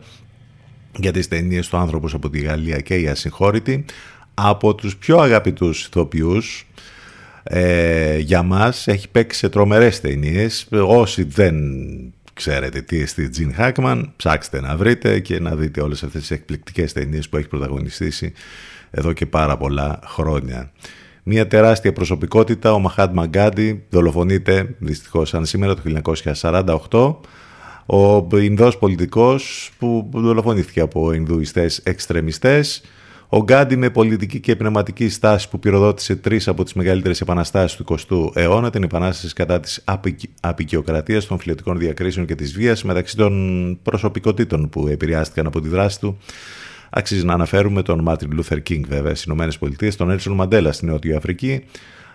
για 0.99 1.13
τις 1.13 1.29
ταινίες 1.29 1.69
του 1.69 1.77
άνθρωπος 1.77 2.15
από 2.15 2.31
τη 2.31 2.39
Γαλλία 2.39 2.79
και 2.79 2.95
η 2.95 3.09
Ασυγχώρητη. 3.09 3.85
Από 4.35 4.75
τους 4.75 4.97
πιο 4.97 5.19
αγαπητούς 5.19 5.85
ηθοποιούς 5.87 6.67
ε, 7.49 8.19
για 8.19 8.43
μας 8.43 8.87
έχει 8.87 9.09
παίξει 9.09 9.39
σε 9.39 9.49
τρομερές 9.49 10.01
ταινίες. 10.01 10.67
Όσοι 10.87 11.23
δεν 11.23 11.55
ξέρετε 12.33 12.81
τι 12.81 13.01
εστί 13.01 13.29
Τζιν 13.29 13.55
Χάκμαν, 13.55 14.13
ψάξτε 14.17 14.61
να 14.61 14.77
βρείτε 14.77 15.21
και 15.21 15.41
να 15.41 15.55
δείτε 15.55 15.81
όλες 15.81 16.03
αυτές 16.03 16.21
τις 16.21 16.31
εκπληκτικές 16.31 16.93
ταινίες 16.93 17.29
που 17.29 17.37
έχει 17.37 17.49
πρωταγωνιστήσει 17.49 18.33
εδώ 18.91 19.13
και 19.13 19.27
πάρα 19.27 19.57
πολλά 19.57 19.99
χρόνια. 20.05 20.73
Μια 21.23 21.47
τεράστια 21.47 21.93
προσωπικότητα, 21.93 22.73
ο 22.73 22.79
Μαχάτ 22.79 23.15
Μαγκάντι, 23.15 23.85
δολοφονείται 23.89 24.75
δυστυχώς 24.79 25.29
σαν 25.29 25.47
σήμερα 25.47 25.75
το 25.75 25.83
1948. 26.91 27.17
Ο 28.31 28.39
Ινδός 28.39 28.79
πολιτικός 28.79 29.71
που 29.79 30.11
δολοφονήθηκε 30.13 30.81
από 30.81 31.13
Ινδουιστές 31.13 31.79
εξτρεμιστές. 31.79 32.83
Ο 33.29 33.43
Γκάντι 33.43 33.77
με 33.77 33.91
πολιτική 33.91 34.41
και 34.41 34.57
πνευματική 34.57 35.09
στάση 35.09 35.49
που 35.49 35.59
πυροδότησε 35.59 36.17
τρεις 36.17 36.49
από 36.49 36.65
τις 36.65 36.75
μεγαλύτερες 36.75 37.21
επαναστάσεις 37.21 37.77
του 37.77 37.85
20ου 37.85 38.37
αιώνα, 38.37 38.71
την 38.71 38.83
επανάσταση 38.83 39.35
κατά 39.35 39.61
της 39.61 39.85
απεικιοκρατίας, 40.41 41.27
των 41.27 41.39
φιλετικών 41.39 41.79
διακρίσεων 41.79 42.27
και 42.27 42.35
της 42.35 42.53
βίας 42.53 42.85
μεταξύ 42.85 43.17
των 43.17 43.79
προσωπικότητων 43.83 44.69
που 44.69 44.87
επηρεάστηκαν 44.89 45.47
από 45.47 45.61
τη 45.61 45.69
δράση 45.69 46.01
του. 46.01 46.19
Αξίζει 46.91 47.25
να 47.25 47.33
αναφέρουμε 47.33 47.83
τον 47.83 48.01
Μάρτιν 48.03 48.31
Λούθερ 48.33 48.63
Κίνγκ 48.63 48.85
βέβαια 48.89 49.15
στις 49.15 49.35
ΗΠΑ, 49.61 49.89
τον 49.97 50.11
Νέλσον 50.11 50.35
Μαντέλα 50.35 50.73
στην 50.73 50.89
Νότια 50.89 51.17
Αφρική. 51.17 51.65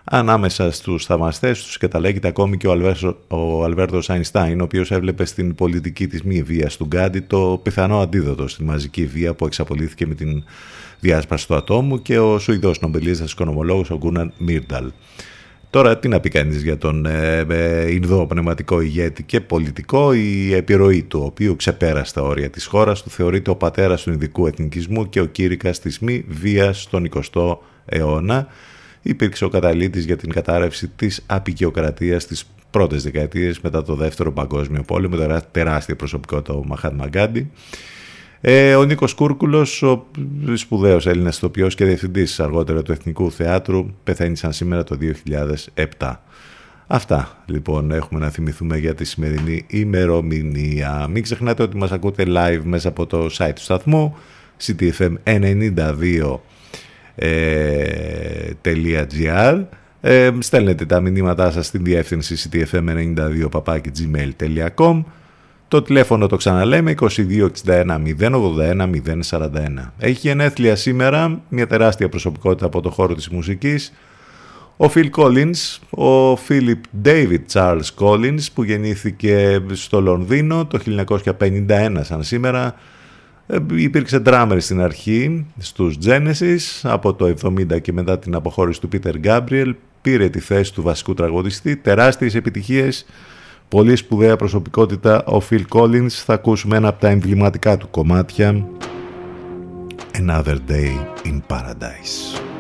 Ανάμεσα 0.04 0.72
στους 0.72 1.06
θαυμαστές 1.06 1.64
τους 1.64 1.78
καταλέγεται 1.78 2.28
ακόμη 2.28 2.58
και 2.58 2.68
ο, 2.68 2.72
Αλβέρσο, 2.72 3.18
ο 3.28 3.64
Αλβέρτος 3.64 4.10
Αϊνστάιν, 4.10 4.62
ο 4.62 4.64
οποίος 4.64 4.92
έβλεπε 4.92 5.26
στην 5.26 5.56
πολιτική 5.56 6.08
της 6.08 6.24
μη 6.24 6.44
βία 6.44 6.70
του 6.78 6.86
Γκάντι 6.86 7.20
το 7.20 7.60
πιθανό 7.64 8.00
αντίδοτο 8.00 8.48
στη 8.48 8.64
μαζική 8.64 9.06
βία 9.06 9.34
που 9.34 9.46
εξαπολύθηκε 9.46 10.08
με 10.08 10.14
την 10.14 10.44
διάσπαση 11.00 11.48
του 11.48 11.56
ατόμου 11.56 12.02
και 12.02 12.20
ο 12.20 12.40
Σουηδός 12.40 12.80
νομπελίστας 12.80 13.32
οικονομολόγος 13.32 13.86
ο 13.90 13.98
Γκούναρ 13.98 14.34
Μίρνταλ. 14.38 14.92
Τώρα 15.72 15.98
τι 15.98 16.08
να 16.08 16.20
πει 16.20 16.30
κανείς 16.30 16.64
για 16.64 16.78
τον 16.78 17.06
ε, 17.06 17.46
ε, 17.50 17.92
Ινδό 17.92 18.28
πνευματικό 18.28 18.82
ηγέτη 18.82 19.24
και 19.24 19.42
πολιτικό, 19.42 20.14
η 20.14 20.54
επιρροή 20.54 21.04
του, 21.04 21.20
ο 21.20 21.26
οποίος 21.26 21.56
ξεπέρασε 21.56 22.14
τα 22.14 22.22
όρια 22.22 22.50
της 22.50 22.66
χώρας 22.66 23.04
του, 23.04 23.10
θεωρείται 23.10 23.50
ο 23.50 23.56
πατέρας 23.56 24.02
του 24.02 24.12
Ινδικού 24.12 24.48
εθνικισμού 24.48 25.10
και 25.10 25.20
ο 25.20 25.26
κήρυκας 25.26 25.80
της 25.80 26.00
μη 26.00 26.26
βίας 26.28 26.82
στον 26.82 27.10
20ο 27.14 27.58
αιώνα. 27.86 28.48
Υπήρξε 29.02 29.46
ο 29.46 29.50
καταλήτης 29.50 30.06
για 30.06 30.16
την 30.16 30.32
κατάρρευση 30.32 30.88
της 30.88 31.24
απεικιοκρατίας 31.26 32.24
στις 32.24 32.46
πρώτες 32.72 33.04
δεκαετίες 33.04 33.60
μετά 33.60 33.84
το 33.84 33.96
δεύτερο 33.96 34.32
παγκόσμιο 34.32 34.84
πόλεμο, 34.84 35.42
τεράστια 35.52 35.96
προσωπικότητα 35.96 36.54
ο 36.54 36.64
Μαχάτ 36.66 36.94
Μαγκάντι. 36.94 37.52
Ε, 38.42 38.76
ο 38.76 38.84
Νίκος 38.84 39.14
Κούρκουλος, 39.14 39.82
ο 39.82 40.06
σπουδαίος 40.54 41.08
Έλληνας 41.08 41.38
ηθοποιός 41.38 41.76
και 41.76 41.86
διευθυντής 41.86 42.40
αργότερα 42.40 42.82
του 42.82 42.92
Εθνικού 42.92 43.32
Θεάτρου, 43.32 43.86
πεθαίνει 44.04 44.36
σαν 44.36 44.54
σήμερα 44.54 44.84
το 44.84 44.98
2007. 45.98 46.22
Αυτά 46.88 47.44
λοιπόν 47.46 47.92
έχουμε 47.92 48.20
να 48.20 48.30
θυμηθούμε 48.30 48.78
για 48.78 48.96
τη 48.96 49.06
σημερινή 49.06 49.66
ημερομηνία. 49.68 51.08
Μην 51.10 51.24
ξεχνάτε 51.24 51.64
ότι 51.64 51.78
μας 51.78 51.92
ακούτε 51.92 52.24
live 52.28 52.62
μέσα 52.64 52.88
από 52.88 53.06
το 53.06 53.30
site 53.38 53.52
του 53.56 53.62
σταθμού 53.62 54.16
ctfm92.gr 57.16 59.64
ε, 60.02 60.30
στέλνετε 60.40 60.86
τα 60.86 61.00
μηνύματά 61.00 61.52
σας 61.52 61.66
στην 61.66 61.84
διεύθυνση 61.84 62.50
ctfm92.gmail.com 62.52 65.04
το 65.68 65.82
τηλέφωνο 65.82 66.28
το 66.28 66.36
ξαναλέμε 66.36 66.96
2261 67.00 67.50
081 68.20 68.90
041. 69.30 69.50
Έχει 69.98 70.28
γενέθλια 70.28 70.76
σήμερα 70.76 71.42
μια 71.50 71.68
τεράστια 71.68 72.10
προσωπικότητα 72.10 72.66
από 72.66 72.82
το 72.82 72.90
χώρο 72.90 73.16
της 73.16 73.30
μουσικής 73.30 73.94
Ο 74.78 74.86
Phil 74.96 75.10
Collins, 75.16 75.78
ο 75.90 76.34
Philip 76.34 76.82
David 77.06 77.40
Charles 77.54 77.90
Collins 78.00 78.46
που 78.54 78.64
γεννήθηκε 78.64 79.62
στο 79.72 80.02
Λονδίνο 80.02 80.66
το 80.66 80.80
1951 81.40 82.00
σαν 82.02 82.24
σήμερα 82.24 82.66
ε, 82.68 82.74
υπήρξε 83.76 84.22
drummer 84.26 84.58
στην 84.60 84.82
αρχή 84.82 85.46
στους 85.58 85.98
Genesis 86.06 86.80
από 86.82 87.14
το 87.14 87.34
70 87.42 87.82
και 87.82 87.94
μετά 87.94 88.20
την 88.20 88.36
αποχώρηση 88.36 88.82
του 88.82 88.90
Peter 88.94 89.14
Gabriel 89.24 89.74
πήρε 90.02 90.30
τη 90.30 90.40
θέση 90.40 90.74
του 90.74 90.82
βασικού 90.82 91.14
τραγουδιστή. 91.14 91.76
Τεράστιες 91.76 92.36
επιτυχίες 92.36 93.06
πολύ 93.68 93.96
σπουδαία 93.96 94.36
προσωπικότητα. 94.36 95.24
Ο 95.24 95.42
Phil 95.50 95.64
Collins 95.70 96.10
θα 96.10 96.34
ακούσουμε 96.34 96.78
ένα 96.78 96.88
από 96.88 97.00
τα 97.00 97.08
εμβληματικά 97.08 97.78
του 97.78 97.90
κομμάτια. 97.90 98.66
Another 100.14 100.58
Day 100.70 100.92
in 101.26 101.42
Paradise 101.48 102.51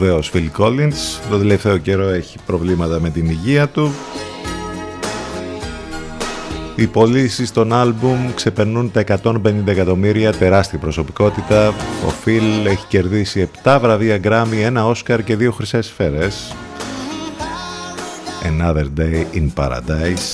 σπουδαίος 0.00 0.30
Phil 0.34 0.48
Collins. 0.58 1.20
Το 1.30 1.38
τελευταίο 1.38 1.78
καιρό 1.78 2.08
έχει 2.08 2.38
προβλήματα 2.46 3.00
με 3.00 3.10
την 3.10 3.26
υγεία 3.26 3.68
του. 3.68 3.92
Οι 6.76 6.86
πωλήσει 6.86 7.52
των 7.52 7.72
άλμπουμ 7.72 8.34
ξεπερνούν 8.34 8.90
τα 8.90 9.00
150 9.00 9.66
εκατομμύρια, 9.66 10.32
τεράστια 10.32 10.78
προσωπικότητα. 10.78 11.68
Ο 12.06 12.08
Φιλ 12.22 12.66
έχει 12.66 12.86
κερδίσει 12.88 13.48
7 13.62 13.78
βραβεία 13.80 14.20
Grammy, 14.22 14.62
ένα 14.64 14.86
Όσκαρ 14.86 15.24
και 15.24 15.36
δύο 15.36 15.52
χρυσές 15.52 15.86
σφαίρες. 15.86 16.54
Another 18.42 18.86
Day 18.98 19.24
in 19.34 19.48
Paradise. 19.54 20.28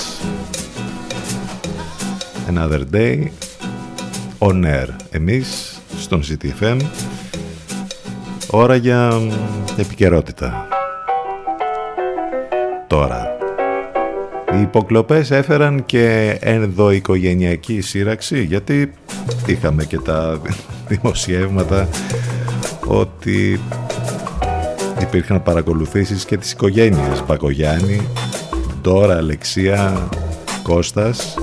Another 2.50 2.82
Day 2.92 3.24
on 4.38 4.64
air. 4.64 4.88
Εμείς 5.10 5.80
στον 5.98 6.22
CTFM. 6.22 6.80
Ώρα 8.58 8.76
για 8.76 9.12
επικαιρότητα. 9.76 10.68
Τώρα. 12.86 13.36
Οι 14.54 14.60
υποκλοπές 14.60 15.30
έφεραν 15.30 15.84
και 15.86 16.36
ενδοοικογενειακή 16.40 17.80
σύραξη 17.80 18.42
γιατί 18.42 18.92
είχαμε 19.46 19.84
και 19.84 19.98
τα 19.98 20.40
δημοσιεύματα 20.88 21.88
ότι 22.86 23.60
υπήρχαν 25.00 25.42
παρακολουθήσεις 25.42 26.24
και 26.24 26.36
τις 26.36 26.52
οικογένειες 26.52 27.24
Μπακογιάννη, 27.26 28.08
Ντόρα, 28.82 29.16
Αλεξία, 29.16 30.08
Κώστας 30.62 31.34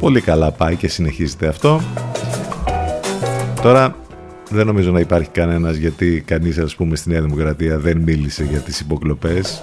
πολύ 0.00 0.20
καλά 0.20 0.50
πάει 0.50 0.76
και 0.76 0.88
συνεχίζεται 0.88 1.46
αυτό 1.46 1.80
τώρα 3.62 3.96
δεν 4.52 4.66
νομίζω 4.66 4.90
να 4.90 5.00
υπάρχει 5.00 5.28
κανένας 5.28 5.76
γιατί 5.76 6.22
κανείς 6.26 6.58
ας 6.58 6.74
πούμε 6.74 6.96
στη 6.96 7.08
Νέα 7.08 7.20
Δημοκρατία 7.20 7.78
δεν 7.78 7.98
μίλησε 7.98 8.44
για 8.44 8.58
τις 8.58 8.80
υποκλοπές. 8.80 9.60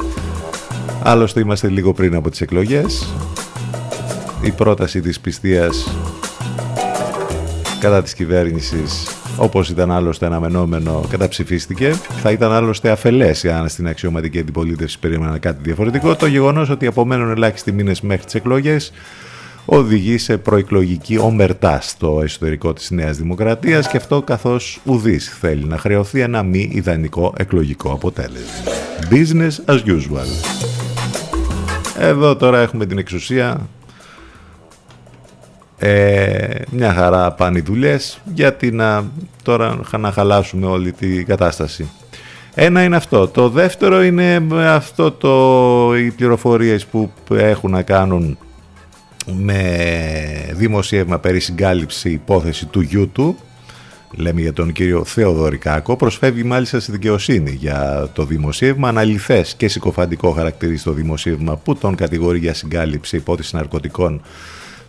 Άλλωστε 1.03 1.39
είμαστε 1.39 1.67
λίγο 1.67 1.93
πριν 1.93 2.15
από 2.15 2.29
τις 2.29 2.41
εκλογές. 2.41 3.13
Η 4.41 4.51
πρόταση 4.51 5.01
της 5.01 5.19
πιστείας 5.19 5.95
κατά 7.79 8.01
της 8.01 8.13
κυβέρνησης 8.13 9.07
όπως 9.37 9.69
ήταν 9.69 9.91
άλλωστε 9.91 10.25
αναμενόμενο 10.25 11.05
καταψηφίστηκε. 11.09 11.91
Θα 12.21 12.31
ήταν 12.31 12.51
άλλωστε 12.51 12.89
αφελές 12.89 13.45
αν 13.45 13.69
στην 13.69 13.87
αξιωματική 13.87 14.39
αντιπολίτευση 14.39 14.99
περίμεναν 14.99 15.39
κάτι 15.39 15.59
διαφορετικό. 15.61 16.15
Το 16.15 16.25
γεγονός 16.25 16.69
ότι 16.69 16.85
απομένουν 16.85 17.29
ελάχιστοι 17.29 17.71
μήνες 17.71 18.01
μέχρι 18.01 18.25
τις 18.25 18.35
εκλογές 18.35 18.91
οδηγεί 19.71 20.17
σε 20.17 20.37
προεκλογική 20.37 21.17
ομερτά 21.17 21.79
στο 21.81 22.19
εσωτερικό 22.23 22.73
της 22.73 22.91
Νέας 22.91 23.17
Δημοκρατίας 23.17 23.87
και 23.87 23.97
αυτό 23.97 24.21
καθώς 24.21 24.79
ουδής 24.83 25.37
θέλει 25.39 25.63
να 25.63 25.77
χρεωθεί 25.77 26.19
ένα 26.19 26.43
μη 26.43 26.69
ιδανικό 26.71 27.33
εκλογικό 27.37 27.91
αποτέλεσμα. 27.91 28.71
Business 29.09 29.73
as 29.73 29.79
usual. 29.85 30.27
Εδώ 31.99 32.35
τώρα 32.35 32.59
έχουμε 32.59 32.85
την 32.85 32.97
εξουσία. 32.97 33.67
Ε, 35.77 36.61
μια 36.71 36.93
χαρά 36.93 37.31
πάνε 37.31 37.57
οι 37.57 37.61
δουλειές 37.61 38.19
γιατί 38.33 38.71
να, 38.71 39.05
τώρα 39.43 39.79
να 39.97 40.11
χαλάσουμε 40.11 40.65
όλη 40.65 40.91
την 40.91 41.25
κατάσταση. 41.25 41.89
Ένα 42.55 42.83
είναι 42.83 42.95
αυτό. 42.95 43.27
Το 43.27 43.49
δεύτερο 43.49 44.03
είναι 44.03 44.41
αυτό 44.65 45.11
το, 45.11 45.97
οι 45.97 46.11
πληροφορίες 46.11 46.85
που 46.85 47.11
έχουν 47.29 47.71
να 47.71 47.81
κάνουν 47.81 48.37
με 49.37 50.53
δημοσίευμα 50.53 51.19
περί 51.19 51.39
συγκάλυψη 51.39 52.09
υπόθεση 52.09 52.65
του 52.65 52.87
YouTube 52.91 53.43
λέμε 54.11 54.41
για 54.41 54.53
τον 54.53 54.71
κύριο 54.71 55.05
Θεοδωρικάκο, 55.05 55.95
προσφεύγει 55.95 56.43
μάλιστα 56.43 56.79
στη 56.79 56.91
δικαιοσύνη 56.91 57.51
για 57.51 58.09
το 58.13 58.25
δημοσίευμα. 58.25 58.87
Αναλυθές 58.87 59.55
και 59.55 59.67
συκοφαντικό 59.67 60.31
χαρακτηρίζει 60.31 60.83
το 60.83 60.91
δημοσίευμα 60.91 61.55
που 61.57 61.75
τον 61.75 61.95
κατηγορεί 61.95 62.39
για 62.39 62.53
συγκάλυψη 62.53 63.15
υπόθεση 63.15 63.55
ναρκωτικών 63.55 64.21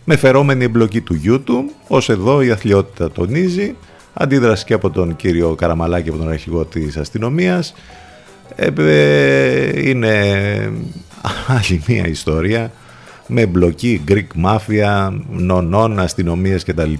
με 0.03 0.15
φερόμενη 0.15 0.63
εμπλοκή 0.63 1.01
του 1.01 1.21
YouTube. 1.25 1.73
Ω 1.87 2.11
εδώ 2.11 2.41
η 2.41 2.51
αθλειότητα 2.51 3.11
τονίζει. 3.11 3.75
Αντίδραση 4.13 4.65
και 4.65 4.73
από 4.73 4.89
τον 4.89 5.15
κύριο 5.15 5.55
Καραμαλάκη, 5.55 6.09
από 6.09 6.17
τον 6.17 6.29
αρχηγό 6.29 6.65
της 6.65 6.97
αστυνομίας. 6.97 7.73
Ε, 8.55 8.67
ε, 8.77 9.89
είναι 9.89 10.13
άλλη 11.47 11.83
μία 11.87 12.07
ιστορία 12.07 12.71
με 13.33 13.41
εμπλοκή 13.41 14.03
Greek 14.07 14.27
Mafia, 14.45 15.13
νονών, 15.29 15.99
αστυνομίες 15.99 16.63
κτλ. 16.63 16.93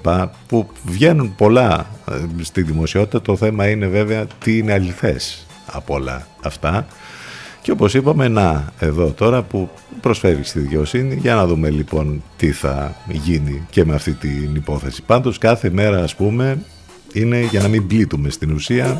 που 0.47 0.69
βγαίνουν 0.85 1.35
πολλά 1.35 1.87
ε, 2.11 2.43
στη 2.43 2.61
δημοσιότητα. 2.61 3.21
Το 3.21 3.35
θέμα 3.35 3.69
είναι 3.69 3.87
βέβαια 3.87 4.25
τι 4.43 4.57
είναι 4.57 4.73
αληθές 4.73 5.45
από 5.65 5.93
όλα 5.93 6.27
αυτά. 6.43 6.87
Και 7.61 7.71
όπως 7.71 7.93
είπαμε, 7.93 8.27
να, 8.27 8.73
εδώ 8.79 9.07
τώρα 9.07 9.41
που 9.41 9.69
προσφεύγει 10.01 10.43
στη 10.43 10.59
δικαιοσύνη, 10.59 11.15
για 11.15 11.35
να 11.35 11.45
δούμε 11.45 11.69
λοιπόν 11.69 12.23
τι 12.37 12.51
θα 12.51 12.95
γίνει 13.07 13.65
και 13.69 13.85
με 13.85 13.93
αυτή 13.93 14.11
την 14.11 14.55
υπόθεση. 14.55 15.03
Πάντως 15.03 15.37
κάθε 15.37 15.69
μέρα 15.69 16.03
ας 16.03 16.15
πούμε 16.15 16.57
είναι 17.13 17.39
για 17.39 17.61
να 17.61 17.67
μην 17.67 17.87
πλήττουμε 17.87 18.29
στην 18.29 18.51
ουσία 18.51 18.99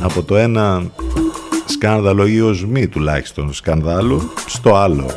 από 0.00 0.22
το 0.22 0.36
ένα 0.36 0.90
σκάνδαλο 1.82 2.26
ή 2.26 2.40
ως 2.40 2.66
μη 2.66 2.88
τουλάχιστον 2.88 3.52
σκανδάλου 3.52 4.32
στο 4.46 4.74
άλλο. 4.74 5.10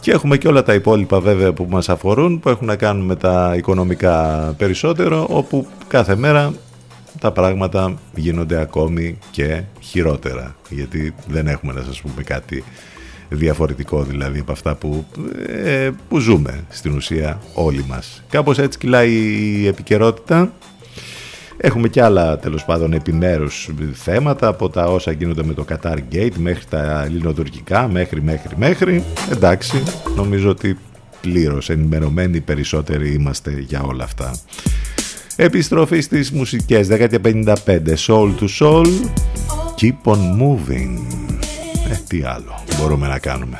Και 0.00 0.10
έχουμε 0.10 0.36
και 0.36 0.48
όλα 0.48 0.62
τα 0.62 0.74
υπόλοιπα 0.74 1.20
βέβαια 1.20 1.52
που 1.52 1.66
μας 1.70 1.88
αφορούν 1.88 2.40
που 2.40 2.48
έχουν 2.48 2.66
να 2.66 2.76
κάνουν 2.76 3.04
με 3.04 3.16
τα 3.16 3.54
οικονομικά 3.56 4.54
περισσότερο 4.58 5.26
όπου 5.30 5.66
κάθε 5.88 6.16
μέρα 6.16 6.52
τα 7.18 7.32
πράγματα 7.32 7.94
γίνονται 8.14 8.60
ακόμη 8.60 9.18
και 9.30 9.62
χειρότερα 9.80 10.56
γιατί 10.68 11.14
δεν 11.28 11.46
έχουμε 11.46 11.72
να 11.72 11.82
σας 11.82 12.00
πούμε 12.00 12.22
κάτι 12.22 12.64
διαφορετικό 13.28 14.02
δηλαδή 14.02 14.38
από 14.38 14.52
αυτά 14.52 14.74
που, 14.74 15.06
ε, 15.46 15.90
που 16.08 16.18
ζούμε 16.18 16.64
στην 16.68 16.96
ουσία 16.96 17.40
όλοι 17.54 17.84
μας. 17.88 18.22
Κάπως 18.28 18.58
έτσι 18.58 18.78
κυλάει 18.78 19.12
η 19.60 19.66
επικαιρότητα 19.66 20.52
Έχουμε 21.62 21.88
και 21.88 22.02
άλλα 22.02 22.38
τέλος 22.38 22.64
πάντων 22.64 22.92
επιμέρους 22.92 23.70
θέματα 23.92 24.46
από 24.48 24.68
τα 24.68 24.84
όσα 24.84 25.12
γίνονται 25.12 25.42
με 25.42 25.54
το 25.54 25.64
Qatar 25.68 25.96
Gate 26.12 26.36
μέχρι 26.36 26.64
τα 26.64 27.02
ελληνοτουρκικά 27.04 27.88
μέχρι 27.88 28.22
μέχρι 28.22 28.56
μέχρι. 28.56 29.04
Εντάξει, 29.30 29.82
νομίζω 30.16 30.50
ότι 30.50 30.78
πλήρως 31.20 31.70
ενημερωμένοι 31.70 32.40
περισσότεροι 32.40 33.12
είμαστε 33.12 33.50
για 33.60 33.82
όλα 33.82 34.04
αυτά. 34.04 34.34
Επιστροφή 35.36 36.00
στις 36.00 36.30
μουσικές 36.30 36.88
1055 36.90 37.54
Soul 38.06 38.34
to 38.40 38.48
Soul 38.60 38.86
Keep 39.80 40.12
on 40.12 40.18
moving 40.42 40.98
ε, 41.90 41.98
Τι 42.08 42.22
άλλο 42.22 42.64
μπορούμε 42.78 43.08
να 43.08 43.18
κάνουμε 43.18 43.58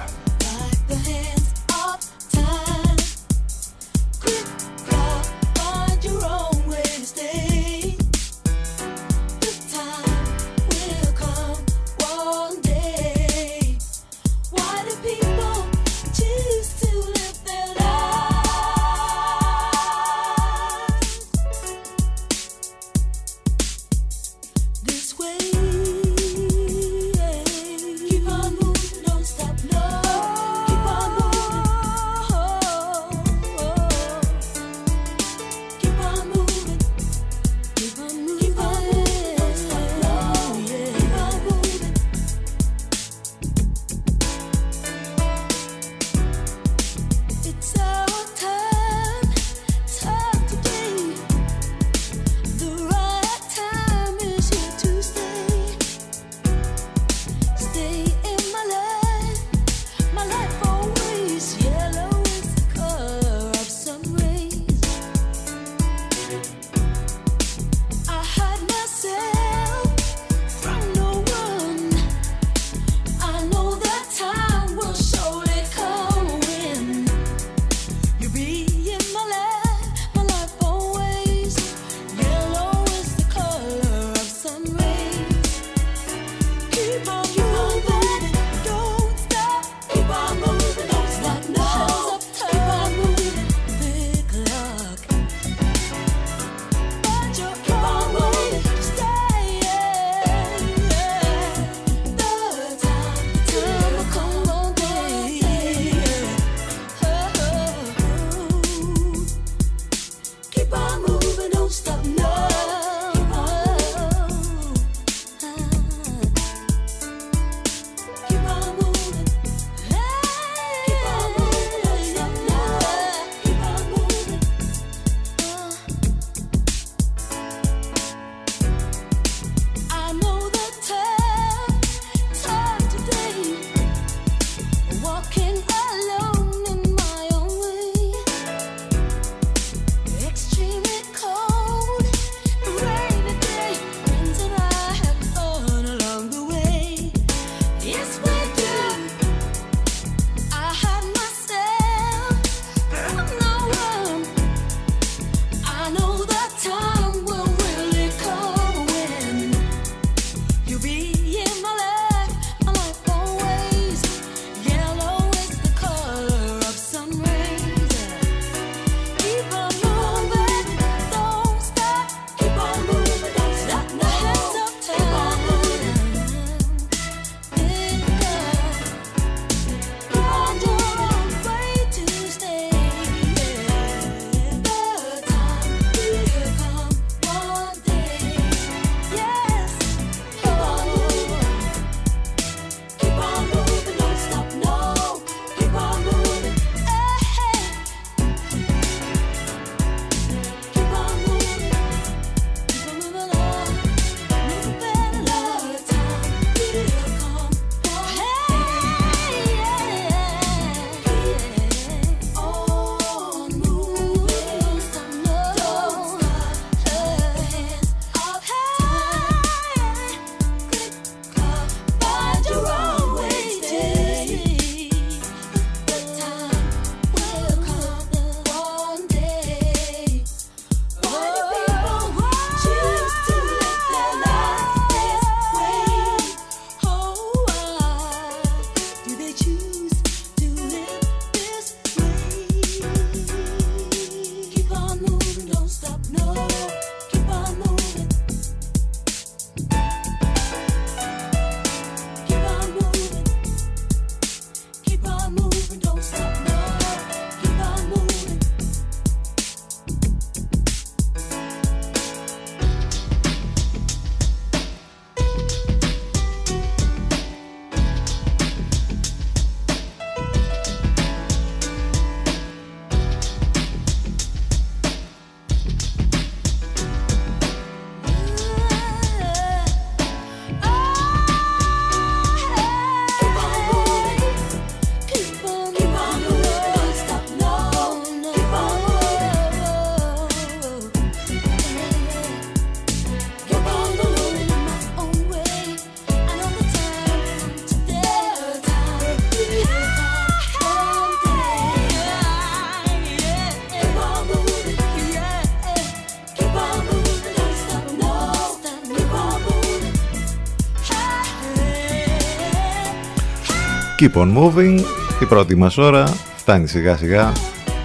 Keep 314.01 314.14
on 314.14 314.36
moving. 314.36 314.78
Η 315.22 315.24
πρώτη 315.24 315.57
μας 315.57 315.78
ώρα 315.78 316.05
φτάνει 316.36 316.66
σιγά 316.66 316.96
σιγά 316.96 317.32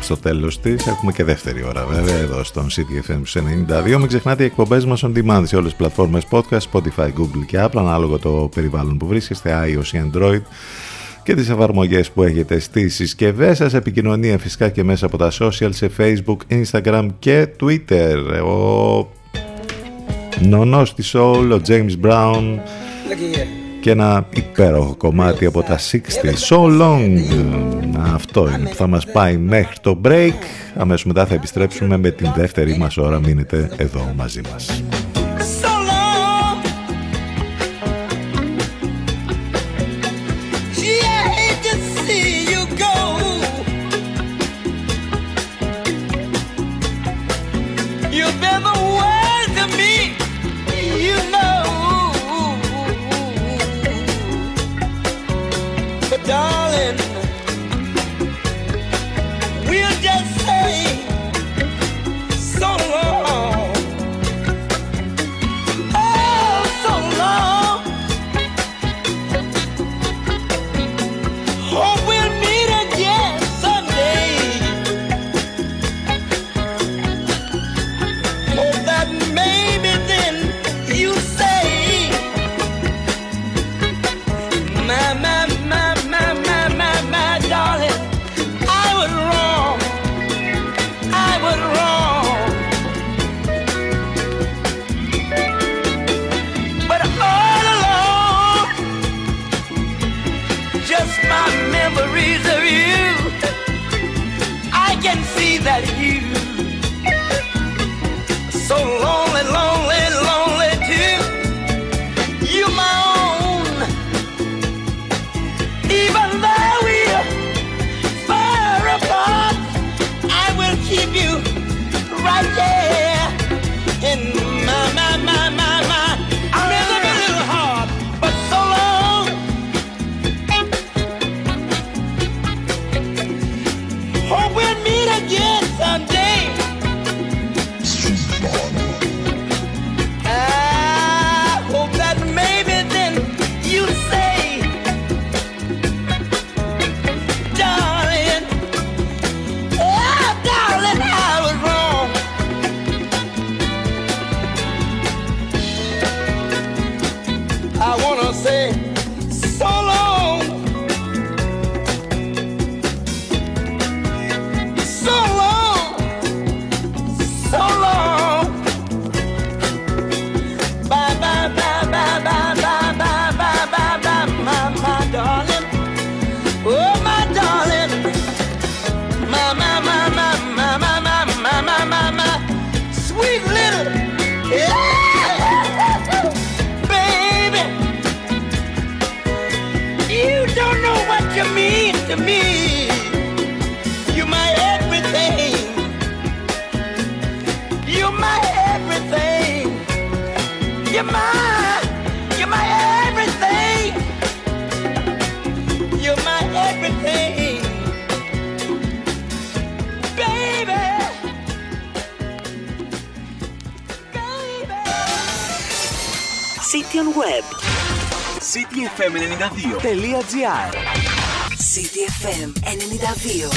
στο 0.02 0.18
τέλος 0.18 0.60
της. 0.60 0.88
Έχουμε 0.88 1.12
και 1.12 1.24
δεύτερη 1.24 1.64
ώρα 1.64 1.86
βέβαια 1.86 2.16
εδώ 2.16 2.44
στον 2.44 2.68
CTFM 2.70 3.22
92. 3.94 3.98
Μην 3.98 4.08
ξεχνάτε 4.08 4.44
οι 4.44 4.46
εκπομπές 4.46 4.86
μας 4.86 5.04
on 5.06 5.12
demand 5.18 5.42
σε 5.44 5.56
όλες 5.56 5.70
τις 5.70 5.78
πλατφόρμες 5.78 6.24
podcast, 6.30 6.60
Spotify, 6.72 7.08
Google 7.08 7.46
και 7.46 7.64
Apple 7.64 7.78
ανάλογο 7.78 8.20
το 8.20 8.50
περιβάλλον 8.56 8.98
που 8.98 9.08
βρίσκεστε, 9.08 9.64
iOS 9.66 9.94
ή 9.94 10.12
Android 10.12 10.42
και 11.24 11.36
τις 11.36 11.50
εφαρμογές 11.50 12.12
που 12.12 12.24
έχετε 12.24 12.60
στις 12.60 12.96
συσκευές 12.96 13.58
σας 13.58 13.74
επικοινωνία 13.74 14.38
φυσικά 14.38 14.70
και 14.70 14.84
μέσα 14.84 15.06
από 15.06 15.18
τα 15.18 15.32
social 15.40 15.70
σε 15.70 15.92
Facebook, 15.98 16.38
Instagram 16.50 17.08
και 17.20 17.48
Twitter 17.60 18.16
ο 18.46 19.08
Νονός 20.42 20.94
της 20.94 21.16
Soul, 21.16 21.50
ο 21.52 21.62
James 21.68 22.06
Brown 22.06 22.60
και 23.86 23.92
ένα 23.92 24.28
υπέροχο 24.36 24.96
κομμάτι 24.96 25.46
από 25.46 25.62
τα 25.62 25.78
60 25.78 26.00
So 26.50 26.82
Long. 26.82 27.18
Αυτό 28.14 28.50
είναι 28.50 28.70
που 28.70 28.76
θα 28.76 28.88
μας 28.88 29.06
πάει 29.12 29.38
μέχρι 29.38 29.76
το 29.82 30.02
break. 30.04 30.34
Αμέσως 30.76 31.06
μετά 31.06 31.26
θα 31.26 31.34
επιστρέψουμε 31.34 31.98
με 31.98 32.10
την 32.10 32.32
δεύτερη 32.36 32.78
μας 32.78 32.98
ώρα. 32.98 33.20
Μείνετε 33.20 33.70
εδώ 33.78 34.14
μαζί 34.16 34.42
μας 34.52 34.84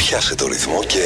Πιάσε 0.09 0.34
το 0.34 0.46
ρυθμό 0.46 0.84
και 0.84 0.98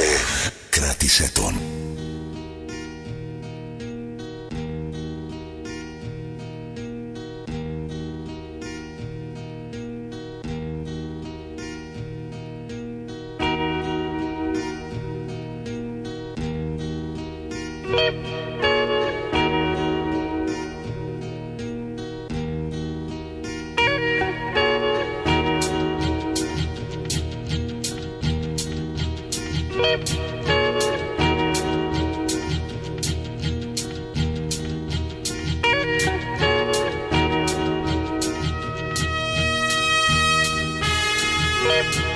you 41.82 42.11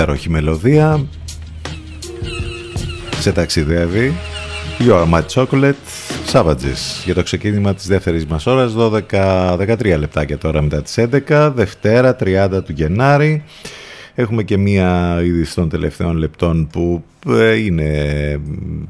Υπέροχη 0.00 0.30
μελωδία. 0.30 1.06
Σε 3.18 3.32
ταξιδεύει. 3.32 4.12
You 4.78 4.92
are 4.92 5.10
my 5.12 5.22
chocolate 5.34 5.72
Savages. 6.32 7.04
Για 7.04 7.14
το 7.14 7.22
ξεκίνημα 7.22 7.74
της 7.74 7.86
δεύτερης 7.86 8.26
μας 8.26 8.46
ώρας 8.46 8.74
12, 8.76 9.56
13 9.56 9.98
λεπτάκια 9.98 10.38
τώρα 10.38 10.62
μετά 10.62 10.82
τις 10.82 10.98
11 11.28 11.52
Δευτέρα 11.54 12.16
30 12.20 12.62
του 12.64 12.72
Γενάρη. 12.72 13.44
Έχουμε 14.14 14.42
και 14.42 14.56
μία 14.56 15.20
είδηση 15.22 15.54
των 15.54 15.68
τελευταίων 15.68 16.16
λεπτών 16.16 16.66
που 16.72 17.04
ε, 17.28 17.54
είναι 17.54 18.40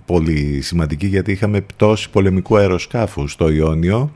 πολύ 0.07 0.61
σημαντική 0.63 1.07
γιατί 1.07 1.33
είχαμε 1.33 1.61
πτώση 1.61 2.11
πολεμικού 2.11 2.57
αεροσκάφου 2.57 3.29
στο 3.29 3.51
Ιόνιο 3.51 4.13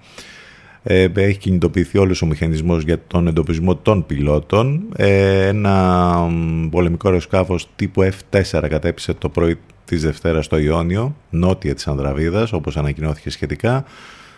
ε, 0.86 1.08
έχει 1.14 1.38
κινητοποιηθεί 1.38 1.98
όλος 1.98 2.22
ο 2.22 2.26
μηχανισμός 2.26 2.82
για 2.82 2.98
τον 3.06 3.26
εντοπισμό 3.26 3.76
των 3.76 4.06
πιλότων. 4.06 4.82
Ε, 4.96 5.46
ένα 5.46 6.30
πολεμικό 6.70 7.08
αεροσκάφος 7.08 7.68
τύπου 7.76 8.02
F4 8.02 8.66
κατέπισε 8.68 9.14
το 9.14 9.28
πρωί 9.28 9.58
της 9.84 10.02
Δευτέρας 10.02 10.44
στο 10.44 10.58
Ιόνιο, 10.58 11.16
νότια 11.30 11.74
της 11.74 11.86
Ανδραβίδας, 11.86 12.52
όπως 12.52 12.76
ανακοινώθηκε 12.76 13.30
σχετικά. 13.30 13.84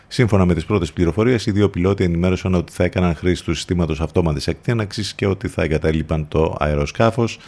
Σύμφωνα 0.09 0.45
με 0.45 0.55
τις 0.55 0.65
πρώτες 0.65 0.93
πληροφορίες, 0.93 1.47
οι 1.47 1.51
δύο 1.51 1.69
πιλότοι 1.69 2.05
ενημέρωσαν 2.05 2.55
ότι 2.55 2.73
θα 2.73 2.85
έκαναν 2.85 3.15
χρήση 3.15 3.45
του 3.45 3.55
συστήματος 3.55 4.01
αυτόματης 4.01 4.47
εκτείναξης 4.47 5.15
και 5.15 5.27
ότι 5.27 5.49
θα 5.49 5.63
εγκατέλειπαν 5.63 6.29
το 6.29 6.57
αεροσκάφος. 6.59 7.39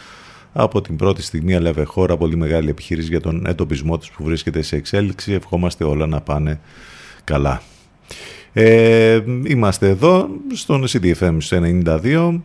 Από 0.53 0.81
την 0.81 0.95
πρώτη 0.95 1.21
στιγμή 1.21 1.53
έλαβε 1.53 1.83
χώρα 1.83 2.17
πολύ 2.17 2.35
μεγάλη 2.35 2.69
επιχείρηση 2.69 3.07
για 3.07 3.21
τον 3.21 3.45
εντοπισμό 3.45 3.97
τους 3.97 4.11
που 4.11 4.23
βρίσκεται 4.23 4.61
σε 4.61 4.75
εξέλιξη. 4.75 5.33
Ευχόμαστε 5.33 5.83
όλα 5.83 6.07
να 6.07 6.21
πάνε 6.21 6.59
καλά. 7.23 7.61
Ε, 8.53 9.19
είμαστε 9.43 9.89
εδώ 9.89 10.29
στον 10.53 10.83
CDFM 10.87 11.37
92. 11.49 12.39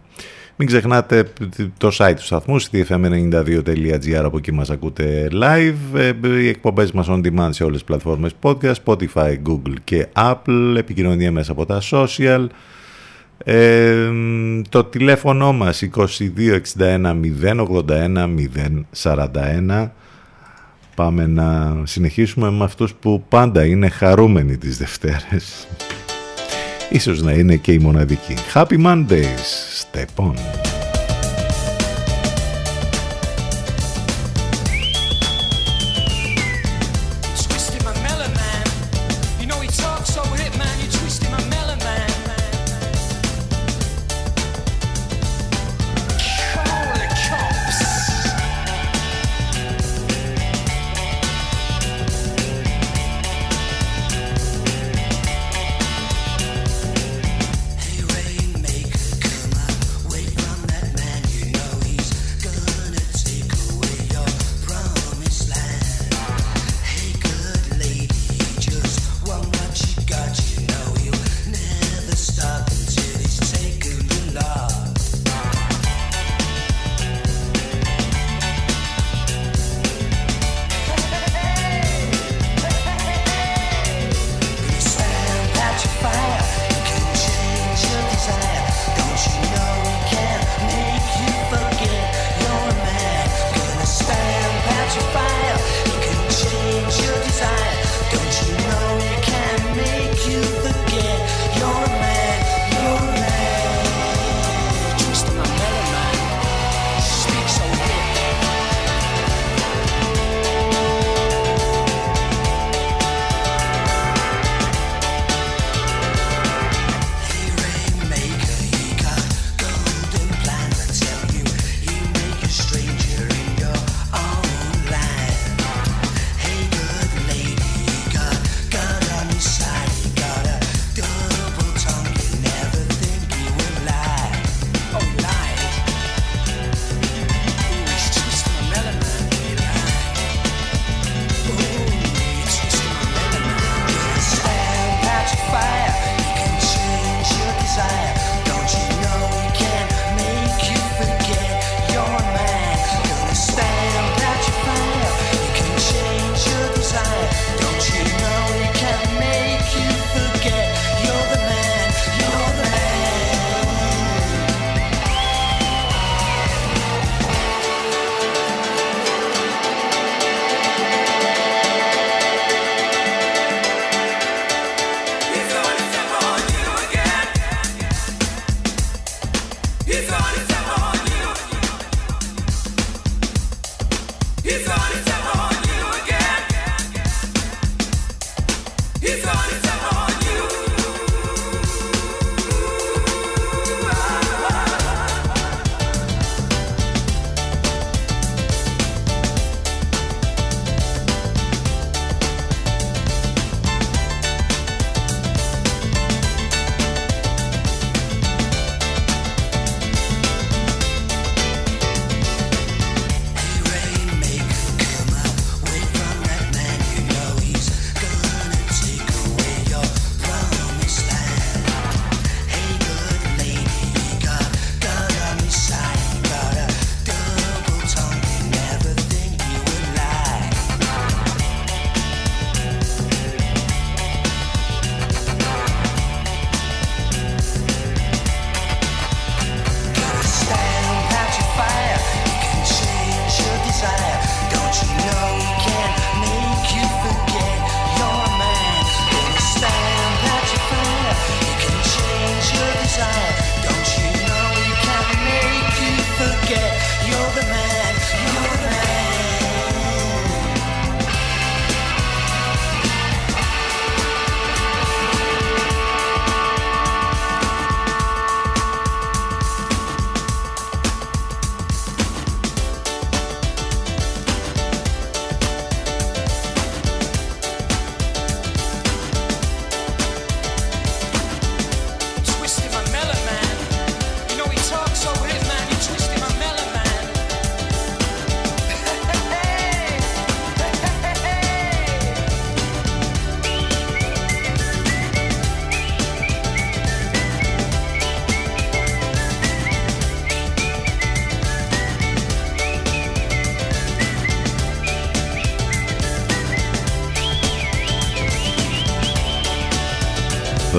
Μην 0.57 0.69
ξεχνάτε 0.69 1.33
το 1.79 1.91
site 1.99 2.15
του 2.17 2.25
σταθμού 2.25 2.61
cdfm92.gr 2.63 4.23
από 4.25 4.37
εκεί 4.37 4.53
μας 4.53 4.71
ακούτε 4.71 5.29
live. 5.33 5.99
Ε, 5.99 6.13
οι 6.41 6.49
εκπομπές 6.49 6.93
μας 6.93 7.07
on 7.11 7.21
demand 7.27 7.49
σε 7.51 7.65
όλες 7.65 7.77
τις 7.77 7.85
πλατφόρμες 7.85 8.33
podcast, 8.43 8.75
Spotify, 8.85 9.37
Google 9.47 9.75
και 9.85 10.07
Apple. 10.13 10.75
Επικοινωνία 10.77 11.33
μέσα 11.33 11.53
από 11.53 11.67
τα 11.67 11.81
social. 11.91 12.47
Ε, 13.39 14.11
το 14.69 14.85
τηλέφωνο 14.85 15.53
μας 15.53 15.83
2261 15.83 17.21
081 17.43 18.29
041 19.03 19.89
Πάμε 20.95 21.27
να 21.27 21.77
συνεχίσουμε 21.85 22.51
με 22.51 22.65
αυτούς 22.65 22.95
που 22.95 23.25
πάντα 23.29 23.65
είναι 23.67 23.89
χαρούμενοι 23.89 24.57
τις 24.57 24.79
Δευτέρες. 24.79 25.67
Ίσως 26.91 27.23
να 27.23 27.33
είναι 27.33 27.57
και 27.57 27.73
η 27.73 27.79
μοναδική. 27.79 28.35
Happy 28.55 28.85
Mondays, 28.85 29.45
step 29.93 30.25
on. 30.25 30.74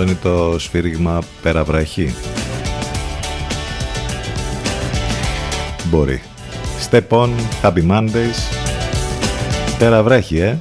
Είναι 0.05 0.17
το 0.21 0.55
σφύριγμα 0.59 1.21
περαβραχή. 1.41 2.13
Μπορεί. 5.83 6.21
Step 6.89 7.07
on, 7.09 7.29
Happy 7.61 7.89
Mondays. 7.89 8.55
Περαβράχει, 9.79 10.37
ε. 10.39 10.57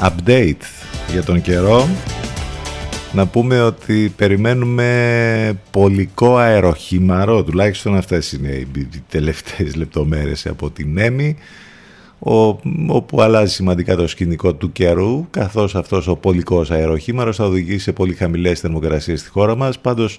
Update 0.00 0.62
για 1.10 1.22
τον 1.22 1.40
καιρό. 1.40 1.88
Να 3.12 3.26
πούμε 3.26 3.60
ότι 3.60 4.12
περιμένουμε 4.16 5.58
πολικό 5.70 6.36
αεροχήμαρο, 6.36 7.44
τουλάχιστον 7.44 7.96
αυτές 7.96 8.32
είναι 8.32 8.48
οι 8.48 8.88
τελευταίες 9.08 9.74
λεπτομέρειες 9.74 10.46
από 10.46 10.70
την 10.70 10.98
ΕΜΗ 10.98 11.36
όπου 12.88 13.20
αλλάζει 13.20 13.52
σημαντικά 13.52 13.96
το 13.96 14.06
σκηνικό 14.06 14.54
του 14.54 14.72
καιρού, 14.72 15.26
καθώς 15.30 15.74
αυτός 15.74 16.06
ο 16.06 16.16
πολικός 16.16 16.70
αεροχήμαρος 16.70 17.36
θα 17.36 17.44
οδηγήσει 17.44 17.78
σε 17.78 17.92
πολύ 17.92 18.14
χαμηλές 18.14 18.60
θερμοκρασίες 18.60 19.20
στη 19.20 19.28
χώρα 19.28 19.56
μας. 19.56 19.78
Πάντως 19.78 20.18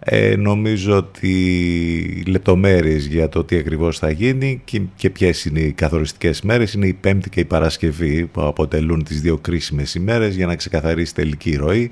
ε, 0.00 0.36
νομίζω 0.36 0.96
ότι 0.96 2.22
λεπτομέρειες 2.26 3.06
για 3.06 3.28
το 3.28 3.44
τι 3.44 3.56
ακριβώς 3.56 3.98
θα 3.98 4.10
γίνει 4.10 4.60
και, 4.64 4.80
και 4.96 5.10
ποιες 5.10 5.44
είναι 5.44 5.60
οι 5.60 5.72
καθοριστικές 5.72 6.42
μέρες 6.42 6.72
είναι 6.72 6.86
η 6.86 6.92
Πέμπτη 6.92 7.30
και 7.30 7.40
η 7.40 7.44
Παρασκευή 7.44 8.26
που 8.26 8.42
αποτελούν 8.42 9.04
τις 9.04 9.20
δύο 9.20 9.38
κρίσιμες 9.38 9.94
ημέρες 9.94 10.36
για 10.36 10.46
να 10.46 10.56
ξεκαθαρίσει 10.56 11.14
τελική 11.14 11.56
ροή 11.56 11.90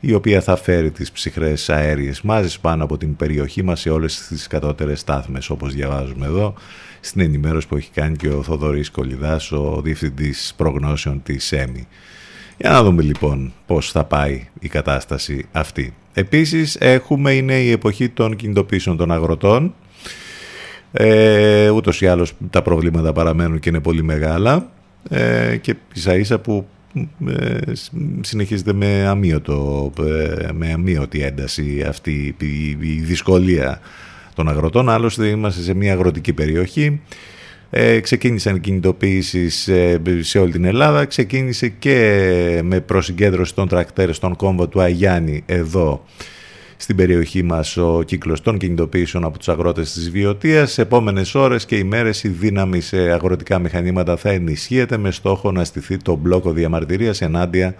η 0.00 0.14
οποία 0.14 0.40
θα 0.40 0.56
φέρει 0.56 0.90
τις 0.90 1.12
ψυχρές 1.12 1.70
αέριες 1.70 2.20
μάζες 2.20 2.58
πάνω 2.58 2.84
από 2.84 2.96
την 2.96 3.16
περιοχή 3.16 3.62
μας 3.62 3.80
σε 3.80 3.90
όλες 3.90 4.26
τις 4.28 4.46
κατώτερες 4.46 5.00
στάθμες 5.00 5.50
όπως 5.50 5.74
διαβάζουμε 5.74 6.26
εδώ 6.26 6.54
στην 7.00 7.20
ενημέρωση 7.20 7.68
που 7.68 7.76
έχει 7.76 7.90
κάνει 7.90 8.16
και 8.16 8.28
ο 8.28 8.42
Θοδωρής 8.42 8.90
Κολυδάς, 8.90 9.52
ο 9.52 9.80
διευθυντής 9.84 10.54
προγνώσεων 10.56 11.22
της 11.22 11.52
ΕΜΗ. 11.52 11.86
Για 12.56 12.70
να 12.70 12.82
δούμε 12.82 13.02
λοιπόν 13.02 13.52
πώς 13.66 13.90
θα 13.90 14.04
πάει 14.04 14.48
η 14.60 14.68
κατάσταση 14.68 15.46
αυτή. 15.52 15.94
Επίσης 16.12 16.76
έχουμε, 16.80 17.32
είναι 17.32 17.54
η 17.54 17.70
εποχή 17.70 18.08
των 18.08 18.36
κινητοποίησεων 18.36 18.96
των 18.96 19.12
αγροτών. 19.12 19.74
Ε, 20.92 21.68
ούτως 21.68 22.00
ή 22.00 22.06
άλλως 22.06 22.32
τα 22.50 22.62
προβλήματα 22.62 23.12
παραμένουν 23.12 23.58
και 23.58 23.68
είναι 23.68 23.80
πολύ 23.80 24.02
μεγάλα 24.02 24.70
ε, 25.08 25.56
και 25.56 25.74
ίσα 25.94 26.16
ίσα 26.16 26.38
που 26.38 26.66
ε, 26.68 26.77
συνεχίζεται 28.20 28.72
με, 28.72 29.06
αμύωτο, 29.06 29.92
ε, 29.98 30.52
με 30.52 30.72
αμύωτη 30.72 31.22
ένταση 31.22 31.84
αυτή 31.88 32.36
η 32.80 33.00
δυσκολία 33.02 33.80
των 34.34 34.48
αγροτών. 34.48 34.88
Άλλωστε 34.88 35.26
είμαστε 35.26 35.62
σε 35.62 35.74
μια 35.74 35.92
αγροτική 35.92 36.32
περιοχή. 36.32 37.00
Ε, 37.70 38.00
ξεκίνησαν 38.00 38.56
οι 38.56 38.60
κινητοποιήσεις 38.60 39.68
ε, 39.68 40.00
σε 40.20 40.38
όλη 40.38 40.52
την 40.52 40.64
Ελλάδα. 40.64 41.04
Ξεκίνησε 41.04 41.68
και 41.68 42.60
με 42.64 42.80
προσυγκέντρωση 42.80 43.54
των 43.54 43.68
τρακτέρ 43.68 44.14
στον 44.14 44.36
κόμβο 44.36 44.68
του 44.68 44.80
Αγιάννη 44.80 45.42
εδώ 45.46 46.04
στην 46.80 46.96
περιοχή 46.96 47.42
μας 47.42 47.76
ο 47.76 48.02
κύκλος 48.02 48.40
των 48.40 48.58
κινητοποιήσεων 48.58 49.24
από 49.24 49.38
τους 49.38 49.48
αγρότες 49.48 49.92
της 49.92 50.10
Βιωτίας. 50.10 50.72
Σε 50.72 50.82
επόμενες 50.82 51.34
ώρες 51.34 51.64
και 51.66 51.76
ημέρες 51.76 52.24
η 52.24 52.28
δύναμη 52.28 52.80
σε 52.80 52.96
αγροτικά 52.96 53.58
μηχανήματα 53.58 54.16
θα 54.16 54.30
ενισχύεται 54.30 54.96
με 54.96 55.10
στόχο 55.10 55.52
να 55.52 55.64
στηθεί 55.64 55.96
το 55.96 56.14
μπλόκο 56.14 56.52
διαμαρτυρίας 56.52 57.20
ενάντια 57.20 57.74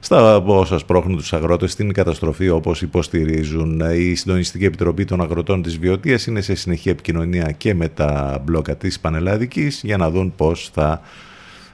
στα 0.00 0.36
όσα 0.36 0.78
σπρώχνουν 0.78 1.16
τους 1.16 1.32
αγρότες 1.32 1.72
στην 1.72 1.92
καταστροφή 1.92 2.48
όπως 2.48 2.82
υποστηρίζουν. 2.82 3.80
Η 3.94 4.14
Συντονιστική 4.14 4.64
Επιτροπή 4.64 5.04
των 5.04 5.20
Αγροτών 5.20 5.62
της 5.62 5.78
Βιωτίας 5.78 6.26
είναι 6.26 6.40
σε 6.40 6.54
συνεχή 6.54 6.88
επικοινωνία 6.88 7.50
και 7.56 7.74
με 7.74 7.88
τα 7.88 8.40
μπλόκα 8.44 8.76
της 8.76 9.00
Πανελλαδικής 9.00 9.80
για 9.84 9.96
να 9.96 10.10
δουν 10.10 10.32
πώς 10.36 10.70
θα 10.72 11.00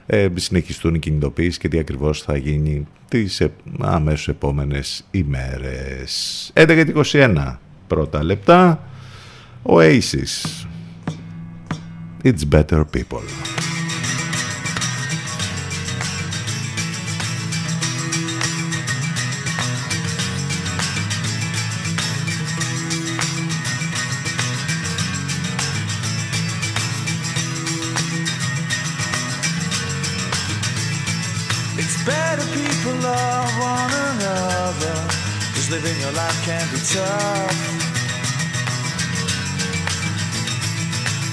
ε, 0.05 0.27
συνεχιστούν 0.35 0.95
οι 0.95 0.99
κινητοποιήσεις 0.99 1.57
και 1.57 1.67
τι 1.67 1.79
ακριβώς 1.79 2.21
θα 2.21 2.37
γίνει 2.37 2.87
τις 3.09 3.41
ε, 3.41 3.51
αμέσως 3.79 4.27
επόμενες 4.27 5.05
ημέρες. 5.11 6.51
11.21 6.55 7.57
πρώτα 7.87 8.23
λεπτά. 8.23 8.87
Oasis. 9.65 10.65
It's 12.23 12.45
better 12.49 12.83
people. 12.85 13.72
Be 36.73 36.79
tough. 36.79 37.83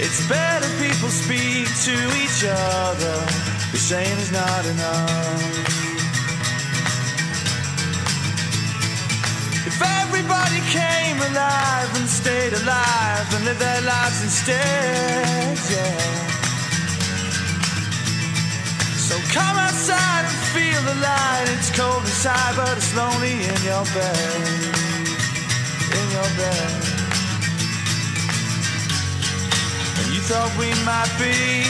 It's 0.00 0.20
better 0.28 0.68
people 0.84 1.08
speak 1.08 1.68
to 1.88 1.96
each 2.22 2.44
other. 2.44 3.16
The 3.72 3.78
saying 3.78 4.18
is 4.18 4.32
not 4.32 4.64
enough. 4.66 5.80
If 9.70 9.76
everybody 10.02 10.60
came 10.78 11.16
alive 11.30 11.90
and 11.98 12.08
stayed 12.08 12.52
alive 12.52 13.26
and 13.34 13.44
live 13.44 13.58
their 13.58 13.82
lives 13.82 14.22
instead, 14.22 15.56
yeah. 15.72 16.00
So 19.08 19.16
come 19.32 19.56
outside 19.56 20.24
and 20.28 20.38
feel 20.54 20.82
the 20.82 20.96
light. 21.00 21.46
It's 21.56 21.70
cold 21.76 22.02
inside, 22.02 22.56
but 22.56 22.76
it's 22.76 22.94
lonely 22.94 23.32
in 23.32 23.58
your 23.64 23.84
bed. 23.96 24.89
Your 26.10 26.22
bed. 26.22 26.82
And 29.98 30.08
you 30.12 30.20
thought 30.26 30.50
we 30.58 30.66
might 30.82 31.12
be, 31.22 31.62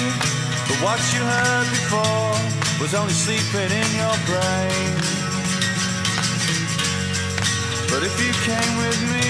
but 0.67 0.79
what 0.81 1.01
you 1.13 1.21
heard 1.21 1.69
before 1.69 2.33
was 2.81 2.95
only 2.95 3.13
sleeping 3.13 3.69
in 3.69 3.89
your 4.01 4.17
brain. 4.25 4.97
But 7.93 8.01
if 8.09 8.17
you 8.17 8.33
came 8.49 8.73
with 8.81 9.01
me, 9.13 9.29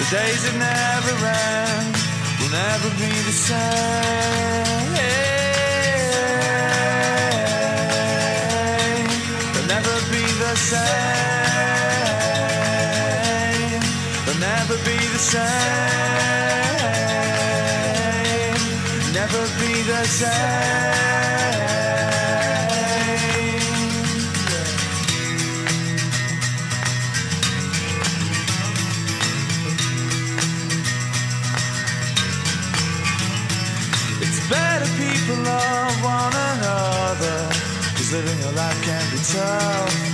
the 0.00 0.06
days 0.08 0.40
that 0.48 0.56
never 0.64 1.14
end 1.52 1.92
will 2.40 2.52
never 2.56 2.88
be 2.96 3.12
the 3.28 3.36
same. 3.36 4.96
They'll 9.52 9.68
never 9.68 9.94
be 10.10 10.24
the 10.40 10.56
same. 10.56 11.15
Same. 15.26 15.42
Never 19.12 19.42
be 19.58 19.72
the 19.82 20.02
same. 20.04 20.30
It's 34.22 34.40
better 34.48 34.86
people 34.94 35.42
love 35.42 36.04
one 36.04 36.34
another. 36.52 37.38
Cause 37.96 38.12
living 38.12 38.38
your 38.38 38.52
life 38.52 38.80
can 38.84 39.10
be 39.10 39.18
tough. 39.18 40.05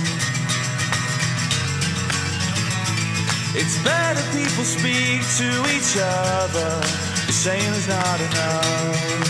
It's 3.55 3.77
better 3.83 4.23
people 4.33 4.63
speak 4.63 5.21
to 5.37 5.49
each 5.69 5.93
other. 5.95 6.81
The 7.27 7.31
saying 7.31 7.73
is 7.73 7.87
not 7.87 8.19
enough. 8.19 9.23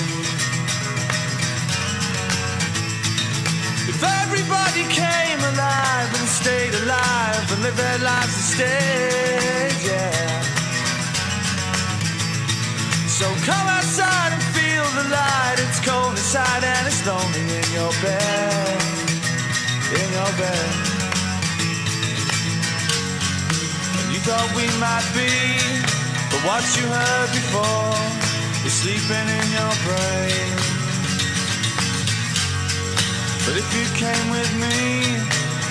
If 3.92 4.02
everybody 4.02 4.84
came 4.88 5.40
alive 5.40 6.10
and 6.16 6.28
stayed 6.40 6.74
alive 6.74 7.52
and 7.52 7.64
lived 7.64 7.76
their 7.76 8.00
lives 8.00 8.34
instead, 8.40 9.74
yeah. 9.84 10.42
So 13.08 13.28
come 13.44 13.68
outside 13.68 14.32
and 14.32 14.44
feel 14.56 14.88
the 15.04 15.10
light. 15.10 15.56
It's 15.58 15.82
cold 15.82 16.12
inside 16.12 16.64
and 16.64 16.88
it's 16.88 17.06
lonely 17.06 17.44
in 17.60 17.68
your 17.76 17.92
bed. 18.00 18.82
In 20.00 20.12
your 20.14 20.32
bed. 20.40 20.93
Thought 24.26 24.52
we 24.56 24.64
might 24.80 25.04
be, 25.12 25.28
but 26.32 26.42
what 26.48 26.64
you 26.80 26.86
heard 26.88 27.30
before 27.36 28.00
is 28.64 28.72
sleeping 28.72 29.28
in 29.40 29.48
your 29.52 29.74
brain. 29.84 30.56
But 33.44 33.56
if 33.60 33.68
you 33.76 33.86
came 34.00 34.28
with 34.32 34.52
me, 34.64 35.20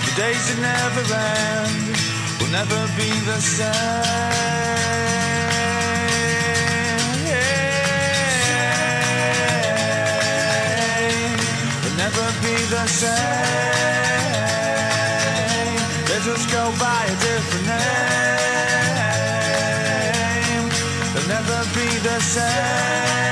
the 0.04 0.12
days 0.20 0.44
that 0.52 0.60
never 0.60 1.04
end 1.08 1.96
will 2.38 2.52
never 2.52 2.80
be 3.00 3.08
the 3.24 3.40
same. 3.40 4.92
Never 12.02 12.28
be 12.42 12.56
the 12.66 12.86
same. 12.88 13.12
They 16.08 16.18
just 16.24 16.50
go 16.50 16.72
by 16.80 17.04
a 17.06 17.16
different 17.28 17.66
side. 22.32 23.31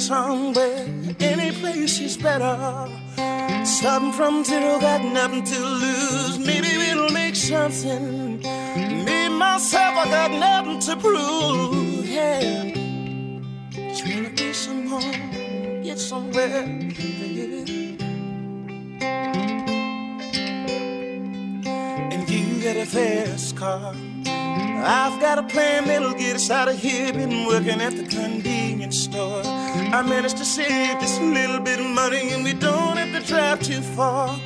Get 0.00 0.06
somewhere. 0.06 0.86
Any 1.20 1.52
place 1.52 2.00
is 2.00 2.16
better. 2.16 2.88
Starting 3.64 4.12
from 4.12 4.44
zero, 4.44 4.80
got 4.80 5.02
nothing 5.02 5.44
to 5.44 5.58
lose. 5.60 6.38
Maybe 6.38 6.68
we'll 6.76 7.10
make 7.10 7.36
something. 7.36 8.40
Me, 9.04 9.28
myself, 9.28 9.96
I 9.96 10.04
got 10.10 10.30
nothing 10.30 10.80
to 10.80 10.96
prove. 10.96 12.08
Yeah. 12.08 12.72
Just 13.72 14.06
wanna 14.06 14.30
be 14.30 14.52
someone, 14.52 15.82
get 15.82 15.98
somewhere, 15.98 16.62
baby. 16.62 17.98
and 22.12 22.28
you 22.28 22.62
got 22.62 22.76
a 22.76 22.86
fast 22.86 23.56
car. 23.56 23.94
I've 24.82 25.20
got 25.20 25.38
a 25.38 25.42
plan 25.42 25.86
that'll 25.86 26.14
get 26.14 26.36
us 26.36 26.50
out 26.50 26.68
of 26.68 26.78
here. 26.78 27.12
Been 27.12 27.46
working 27.46 27.80
at 27.82 27.96
the 27.96 28.04
convenience 28.04 28.98
store. 28.98 29.59
I 29.92 30.02
managed 30.02 30.36
to 30.36 30.44
save 30.44 31.00
just 31.00 31.20
a 31.20 31.24
little 31.24 31.58
bit 31.58 31.80
of 31.80 31.86
money, 31.86 32.30
and 32.30 32.44
we 32.44 32.52
don't 32.52 32.96
have 32.96 33.12
to 33.20 33.26
drive 33.26 33.60
too 33.60 33.80
far. 33.80 34.38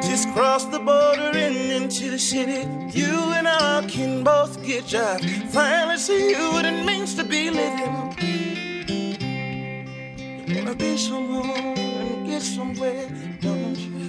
Just 0.00 0.32
cross 0.32 0.64
the 0.64 0.78
border 0.78 1.36
and 1.36 1.56
into 1.72 2.08
the 2.10 2.18
city. 2.18 2.68
You 2.96 3.12
and 3.34 3.48
I 3.48 3.84
can 3.88 4.22
both 4.22 4.62
get 4.64 4.86
jobs. 4.86 5.26
Finally 5.52 5.98
see 5.98 6.34
what 6.52 6.64
it 6.64 6.84
means 6.86 7.14
to 7.16 7.24
be 7.24 7.50
living. 7.50 8.14
You 10.46 10.56
wanna 10.56 10.76
be 10.76 10.96
someone 10.96 11.50
and 11.50 12.26
get 12.26 12.42
somewhere, 12.42 13.08
don't 13.40 13.76
you? 13.76 14.08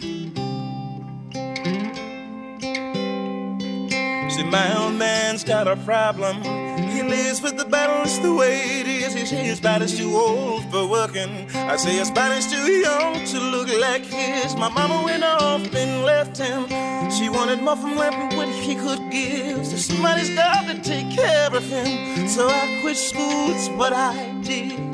See, 4.29 4.43
my 4.43 4.77
old 4.77 4.93
man's 4.93 5.43
got 5.43 5.67
a 5.67 5.75
problem. 5.77 6.72
He 7.03 7.09
lives 7.09 7.41
with 7.41 7.57
the 7.57 7.65
battle, 7.65 8.03
it's 8.03 8.17
the 8.19 8.33
way 8.33 8.79
it 8.79 8.87
is. 8.87 9.13
He 9.13 9.25
says 9.25 9.45
his 9.45 9.59
body's 9.59 9.97
too 9.97 10.15
old 10.15 10.63
for 10.71 10.87
working. 10.87 11.49
I 11.53 11.75
say 11.75 11.97
his 11.97 12.09
body's 12.09 12.49
too 12.49 12.71
young 12.71 13.25
to 13.25 13.39
look 13.39 13.67
like 13.67 14.05
his. 14.05 14.55
My 14.55 14.69
mama 14.69 15.03
went 15.03 15.21
off 15.21 15.63
and 15.75 16.05
left 16.05 16.37
him. 16.37 16.65
She 17.11 17.27
wanted 17.27 17.61
more 17.61 17.75
from 17.75 17.97
life 17.97 18.13
than 18.13 18.37
what 18.37 18.47
he 18.47 18.75
could 18.75 19.11
give. 19.11 19.65
So 19.65 19.75
somebody's 19.75 20.33
got 20.33 20.65
to 20.67 20.79
take 20.81 21.11
care 21.11 21.53
of 21.53 21.65
him. 21.65 22.29
So 22.29 22.47
I 22.47 22.79
quit 22.81 22.95
school, 22.95 23.51
it's 23.51 23.67
what 23.67 23.91
I 23.91 24.31
did. 24.41 24.92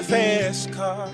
A 0.00 0.02
fast 0.02 0.72
car. 0.72 1.08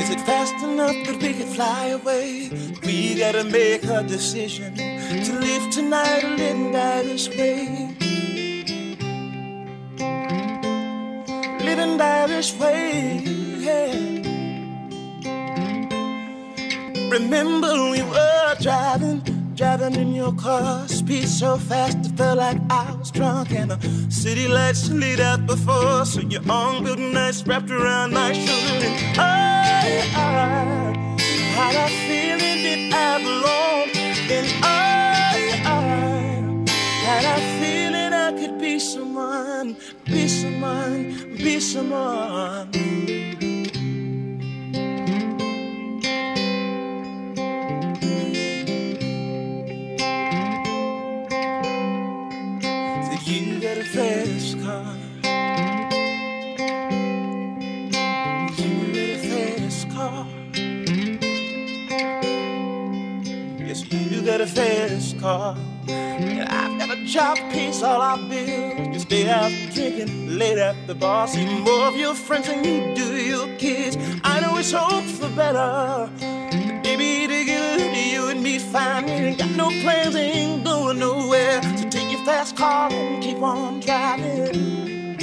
Is 0.00 0.10
it 0.10 0.20
fast 0.22 0.54
enough 0.64 0.96
that 1.06 1.18
we 1.22 1.32
can 1.32 1.46
fly 1.46 1.86
away? 1.98 2.50
We 2.84 3.14
gotta 3.14 3.44
make 3.44 3.84
a 3.84 4.02
decision 4.02 4.74
to 4.74 5.32
live 5.38 5.70
tonight 5.70 6.24
or 6.24 6.30
live 6.30 6.56
and 6.56 6.72
die 6.72 7.02
this 7.04 7.28
way. 7.28 7.94
Live 11.66 11.78
and 11.78 11.98
die 11.98 12.26
this 12.26 12.58
way, 12.58 13.22
yeah. 13.66 13.94
Remember 17.10 17.90
we 17.90 18.02
were 18.02 18.56
driving, 18.60 19.22
driving 19.56 19.94
in 19.94 20.14
your 20.14 20.32
car, 20.34 20.86
speed 20.86 21.26
so 21.26 21.56
fast 21.56 21.98
it 22.04 22.12
felt 22.16 22.36
like 22.36 22.58
I 22.68 22.94
was 22.94 23.10
drunk, 23.10 23.52
and 23.52 23.70
the 23.70 23.78
city 24.10 24.48
lights 24.48 24.90
lit 24.90 25.18
up 25.18 25.46
before, 25.46 26.04
so 26.04 26.20
your 26.20 26.42
arm 26.48 26.84
built 26.84 26.98
nice 26.98 27.42
wrapped 27.46 27.70
around 27.70 28.12
my 28.12 28.32
shoulder, 28.34 28.86
and 28.86 29.18
I, 29.18 30.02
I 30.14 31.08
had 31.56 31.74
a 31.74 31.88
feeling 32.06 32.60
that 32.66 32.92
I 32.92 33.22
belonged, 33.22 33.96
and 34.30 34.46
I, 34.62 35.62
I 35.64 35.84
had 37.06 37.24
a 37.24 37.40
feeling 37.58 38.12
I 38.12 38.32
could 38.38 38.60
be 38.60 38.78
someone, 38.78 39.76
be 40.04 40.28
someone, 40.28 41.36
be 41.38 41.60
someone. 41.60 43.45
Fast. 53.96 54.56
You 58.58 58.76
got 58.92 59.10
a 59.10 59.18
fast 59.30 59.90
car. 59.90 60.26
Yes, 63.58 63.90
you 63.90 64.22
got 64.22 64.40
a 64.40 64.46
fast 64.46 65.18
car. 65.18 65.56
And 65.88 66.40
I've 66.42 66.78
got 66.78 66.98
a 66.98 67.04
job, 67.04 67.38
pays 67.50 67.82
all 67.82 68.02
our 68.02 68.18
bills. 68.18 68.94
You 68.94 69.00
stay 69.00 69.28
out 69.30 69.50
drinking 69.72 70.38
late 70.38 70.58
at 70.58 70.76
the 70.86 70.94
bar. 70.94 71.26
See 71.26 71.46
more 71.60 71.86
of 71.86 71.96
your 71.96 72.14
friends 72.14 72.48
than 72.48 72.64
you 72.64 72.94
do 72.94 73.16
your 73.16 73.48
kids. 73.56 73.96
I 74.22 74.40
know 74.40 74.58
it's 74.58 74.72
hope 74.72 75.04
for 75.04 75.30
better. 75.30 76.10
You 78.66 79.06
me. 79.06 79.12
Ain't 79.12 79.38
got 79.38 79.50
no 79.50 79.68
plans, 79.82 80.16
ain't 80.16 80.64
going 80.64 80.98
nowhere. 80.98 81.62
So 81.76 81.88
take 81.88 82.10
your 82.10 82.24
fast 82.24 82.56
car 82.56 82.90
and 82.90 83.22
keep 83.22 83.38
on 83.38 83.80
driving. 83.80 85.18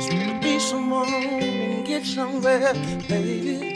So 0.00 0.10
to 0.10 0.40
be 0.40 0.58
someone 0.58 1.08
and 1.08 1.86
get 1.86 2.04
somewhere, 2.06 2.72
baby. 3.08 3.74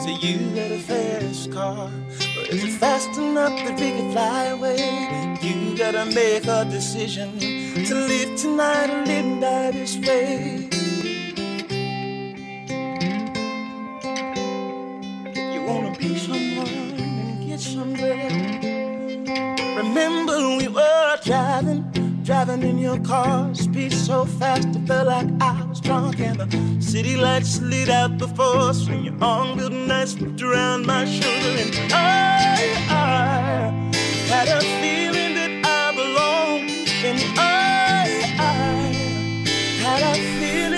So 0.00 0.10
you 0.10 0.38
got 0.54 0.70
a 0.70 0.78
fast 0.78 1.52
car, 1.52 1.90
but 2.34 2.48
is 2.48 2.64
it 2.64 2.78
fast 2.78 3.18
enough 3.18 3.56
that 3.64 3.78
we 3.78 3.90
can 3.90 4.12
fly 4.12 4.44
away? 4.46 5.38
You 5.42 5.76
gotta 5.76 6.06
make 6.06 6.46
a 6.46 6.64
decision 6.64 7.38
to 7.38 7.94
live 7.94 8.38
tonight 8.38 8.90
or 8.90 9.04
live 9.04 9.24
and 9.26 9.40
die 9.40 9.70
this 9.72 9.96
way. 9.98 10.75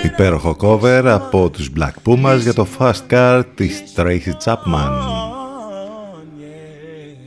Υπέροχο 0.05 0.57
cover 0.61 1.03
από 1.05 1.51
τους 1.51 1.70
Μπλακ 1.70 2.01
Πού 2.01 2.16
μα 2.16 2.35
για 2.35 2.55
το 2.55 2.66
Fast 2.79 2.93
Car 3.11 3.43
της 3.55 3.83
Tracy 3.97 4.33
Chapman. 4.45 4.91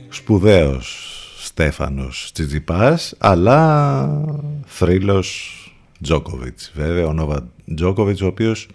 Σπουδαίος. 0.08 1.11
Στέφανος 1.54 2.30
Τσιτζιπάς, 2.34 3.14
αλλά 3.18 4.24
θρύλος 4.66 5.56
Τζόκοβιτς. 6.02 6.72
Βέβαια, 6.74 7.06
ο 7.06 7.12
Νόβα 7.12 7.48
Τζόκοβιτς, 7.74 8.20
ο 8.20 8.26
οποίος 8.26 8.68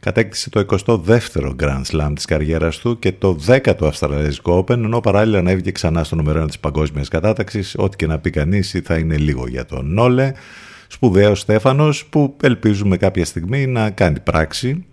κατέκτησε 0.00 0.50
το 0.50 0.60
22ο 0.60 1.56
Grand 1.60 1.82
Slam 1.90 2.12
της 2.14 2.24
καριέρας 2.24 2.78
του 2.78 2.98
και 2.98 3.12
το 3.12 3.38
10ο 3.46 3.86
Αυστραλιαζικό 3.86 4.58
Open, 4.58 4.70
ενώ 4.70 5.00
παράλληλα 5.00 5.38
ανέβηκε 5.38 5.70
ξανά 5.70 6.04
στο 6.04 6.16
νούμερο 6.16 6.42
1 6.42 6.46
της 6.46 6.58
παγκόσμιας 6.58 7.08
κατάταξης. 7.08 7.74
Ό,τι 7.78 7.96
και 7.96 8.06
να 8.06 8.18
πει 8.18 8.30
κανείς 8.30 8.80
θα 8.84 8.98
είναι 8.98 9.16
λίγο 9.16 9.48
για 9.48 9.64
τον 9.64 9.92
Νόλε. 9.92 10.32
Σπουδαίος 10.88 11.40
Στέφανος 11.40 12.04
που 12.04 12.36
ελπίζουμε 12.42 12.96
κάποια 12.96 13.24
στιγμή 13.24 13.66
να 13.66 13.90
κάνει 13.90 14.20
πράξη 14.20 14.84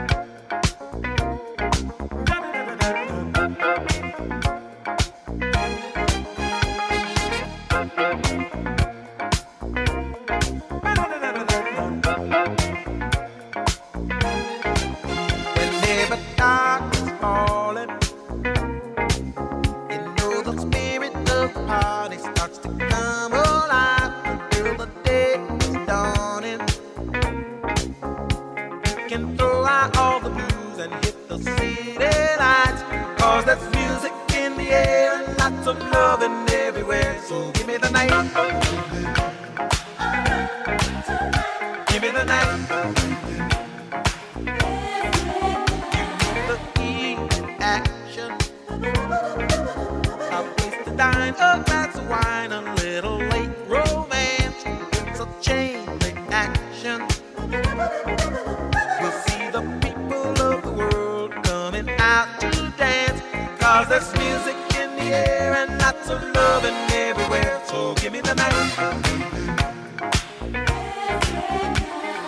some 66.10 66.32
loving 66.32 66.74
everywhere, 66.90 67.60
so 67.66 67.94
give 67.94 68.12
me 68.12 68.20
the 68.20 68.34
night. 68.34 68.56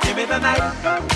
Give 0.04 0.16
me 0.16 0.24
the 0.24 0.38
night. 0.38 1.11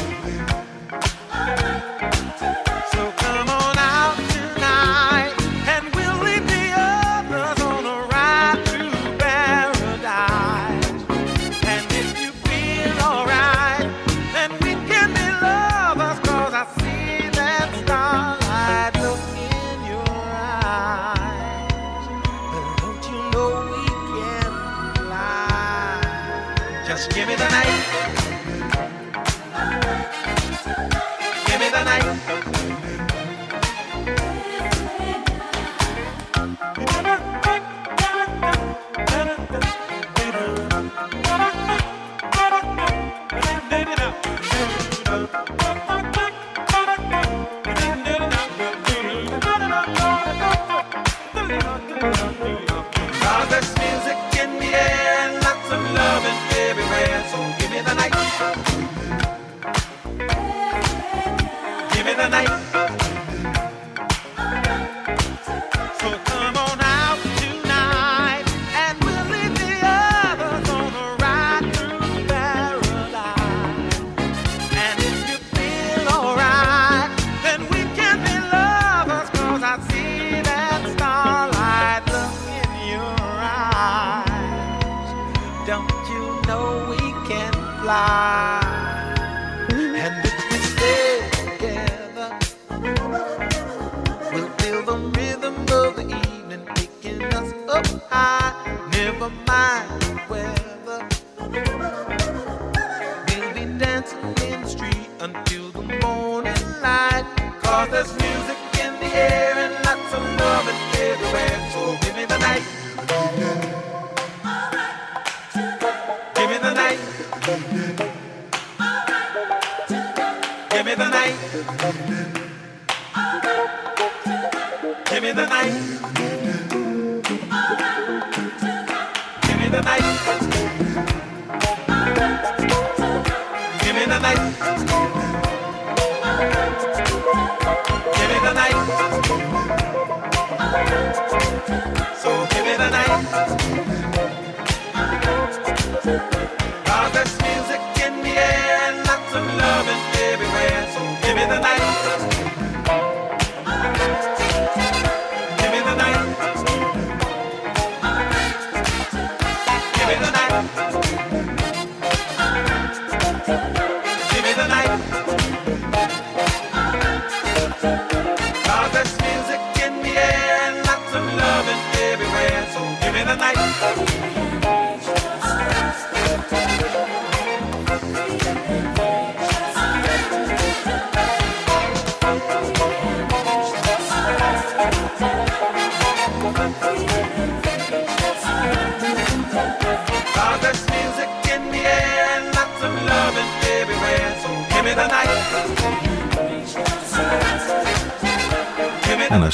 to 149.32 149.40
love. 149.40 149.75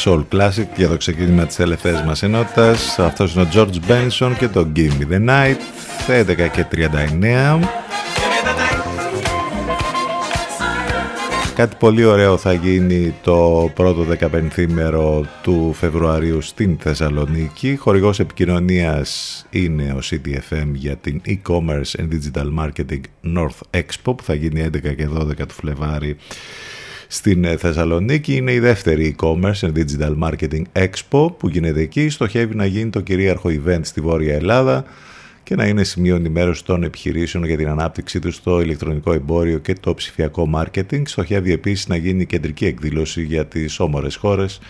Soul 0.04 0.24
Classic 0.32 0.66
για 0.76 0.88
το 0.88 0.96
ξεκίνημα 0.96 1.46
της 1.46 1.58
ελευθερίας 1.58 2.04
μας 2.04 2.22
ενότητας. 2.22 2.98
Αυτός 2.98 3.34
είναι 3.34 3.42
ο 3.42 3.48
George 3.52 3.90
Benson 3.90 4.32
και 4.38 4.48
το 4.48 4.66
Give 4.76 4.90
Me 5.00 5.12
The 5.12 5.28
Night, 5.28 5.56
11 6.06 6.48
και 6.48 6.64
39. 6.64 7.60
Κάτι 11.54 11.76
πολύ 11.78 12.04
ωραίο 12.04 12.36
θα 12.36 12.52
γίνει 12.52 13.14
το 13.22 13.70
πρώτο 13.74 14.06
15ήμερο 14.20 15.22
του 15.42 15.72
Φεβρουαρίου 15.78 16.40
στην 16.40 16.78
Θεσσαλονίκη. 16.80 17.76
Χορηγός 17.76 18.20
επικοινωνίας 18.20 19.44
είναι 19.50 19.92
ο 19.92 19.98
CDFM 20.10 20.68
για 20.72 20.96
την 20.96 21.20
e-commerce 21.26 22.00
and 22.00 22.08
digital 22.08 22.46
marketing 22.58 23.00
North 23.36 23.80
Expo 23.80 24.16
που 24.16 24.22
θα 24.22 24.34
γίνει 24.34 24.64
11 24.64 24.94
και 24.96 25.08
12 25.18 25.36
του 25.36 25.54
Φλεβάρι 25.54 26.16
στην 27.14 27.44
ε, 27.44 27.56
Θεσσαλονίκη. 27.56 28.36
Είναι 28.36 28.52
η 28.52 28.59
δεύτερη 28.59 29.16
e-commerce 29.18 29.60
and 29.60 29.72
digital 29.74 30.14
marketing 30.22 30.62
expo 30.72 31.39
που 31.39 31.48
γίνεται 31.48 31.80
εκεί. 31.80 32.09
Στοχεύει 32.09 32.55
να 32.55 32.66
γίνει 32.66 32.90
το 32.90 33.01
κυρίαρχο 33.01 33.48
event 33.48 33.80
στη 33.82 34.01
Βόρεια 34.01 34.34
Ελλάδα 34.34 34.84
και 35.43 35.55
να 35.55 35.66
είναι 35.66 35.84
σημείο 35.84 36.16
ενημέρωσης 36.16 36.62
των 36.62 36.82
επιχειρήσεων 36.82 37.44
για 37.44 37.56
την 37.56 37.68
ανάπτυξή 37.68 38.18
τους 38.18 38.34
στο 38.34 38.60
ηλεκτρονικό 38.60 39.12
εμπόριο 39.12 39.59
και 39.59 39.74
το 39.80 39.94
ψηφιακό 39.94 40.51
marketing. 40.55 41.02
Στοχεύει 41.05 41.52
επίσης 41.52 41.89
να 41.89 41.97
γίνει 41.97 42.26
κεντρική 42.26 42.66
εκδήλωση 42.66 43.22
για 43.22 43.47
τις 43.47 43.80
όμορες 43.80 44.16
χώρες, 44.16 44.60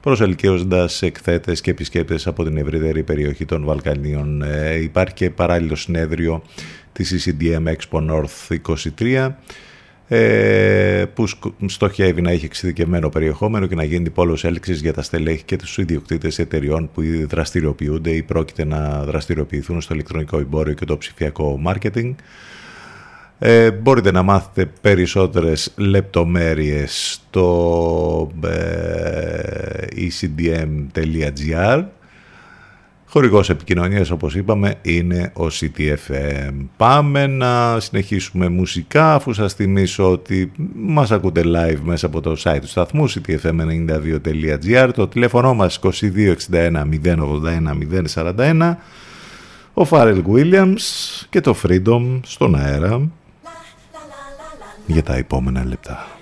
προσελκύοντας 0.00 1.02
εκθέτες 1.02 1.60
και 1.60 1.70
επισκέπτες 1.70 2.26
από 2.26 2.44
την 2.44 2.56
ευρύτερη 2.56 3.02
περιοχή 3.02 3.44
των 3.44 3.64
Βαλκανίων. 3.64 4.42
Ε, 4.42 4.74
υπάρχει 4.74 5.14
και 5.14 5.30
παράλληλο 5.30 5.76
συνέδριο 5.76 6.42
της 6.92 7.24
ECDM 7.40 7.62
Expo 7.66 8.10
North 8.10 8.56
23 8.98 9.36
που 11.14 11.24
στοχεύει 11.66 12.20
να 12.20 12.30
έχει 12.30 12.44
εξειδικευμένο 12.44 13.08
περιεχόμενο 13.08 13.66
και 13.66 13.74
να 13.74 13.84
γίνει 13.84 14.10
πόλος 14.10 14.44
έλξης 14.44 14.80
για 14.80 14.92
τα 14.92 15.02
στελέχη 15.02 15.42
και 15.42 15.56
τους 15.56 15.78
ιδιοκτήτες 15.78 16.38
εταιριών 16.38 16.90
που 16.94 17.02
ήδη 17.02 17.24
δραστηριοποιούνται 17.24 18.10
ή 18.10 18.22
πρόκειται 18.22 18.64
να 18.64 19.04
δραστηριοποιηθούν 19.04 19.80
στο 19.80 19.94
ηλεκτρονικό 19.94 20.38
εμπόριο 20.38 20.74
και 20.74 20.84
το 20.84 20.98
ψηφιακό 20.98 21.58
μάρκετινγκ. 21.58 22.14
Ε, 23.38 23.70
μπορείτε 23.70 24.10
να 24.10 24.22
μάθετε 24.22 24.70
περισσότερες 24.80 25.72
λεπτομέρειες 25.76 27.12
στο 27.12 28.30
ε, 28.44 29.86
ecdm.gr 29.96 31.84
Χορηγός 33.12 33.50
επικοινωνίας 33.50 34.10
όπως 34.10 34.34
είπαμε 34.34 34.74
είναι 34.82 35.32
ο 35.34 35.46
CTFM. 35.46 36.52
Πάμε 36.76 37.26
να 37.26 37.80
συνεχίσουμε 37.80 38.48
μουσικά 38.48 39.14
αφού 39.14 39.32
σας 39.32 39.54
θυμίσω 39.54 40.10
ότι 40.10 40.52
μας 40.74 41.10
ακούτε 41.10 41.42
live 41.44 41.78
μέσα 41.82 42.06
από 42.06 42.20
το 42.20 42.36
site 42.42 42.58
του 42.60 42.68
σταθμού 42.68 43.10
ctfm92.gr 43.10 44.90
το 44.94 45.08
τηλέφωνο 45.08 45.54
μας 45.54 45.80
2261 45.82 45.90
081 47.04 47.14
041 48.14 48.74
ο 49.72 49.84
Φάρελ 49.84 50.24
Williams 50.32 50.80
και 51.30 51.40
το 51.40 51.56
Freedom 51.62 52.20
στον 52.24 52.54
αέρα 52.54 53.08
για 54.86 55.02
τα 55.02 55.14
επόμενα 55.14 55.64
λεπτά. 55.64 56.21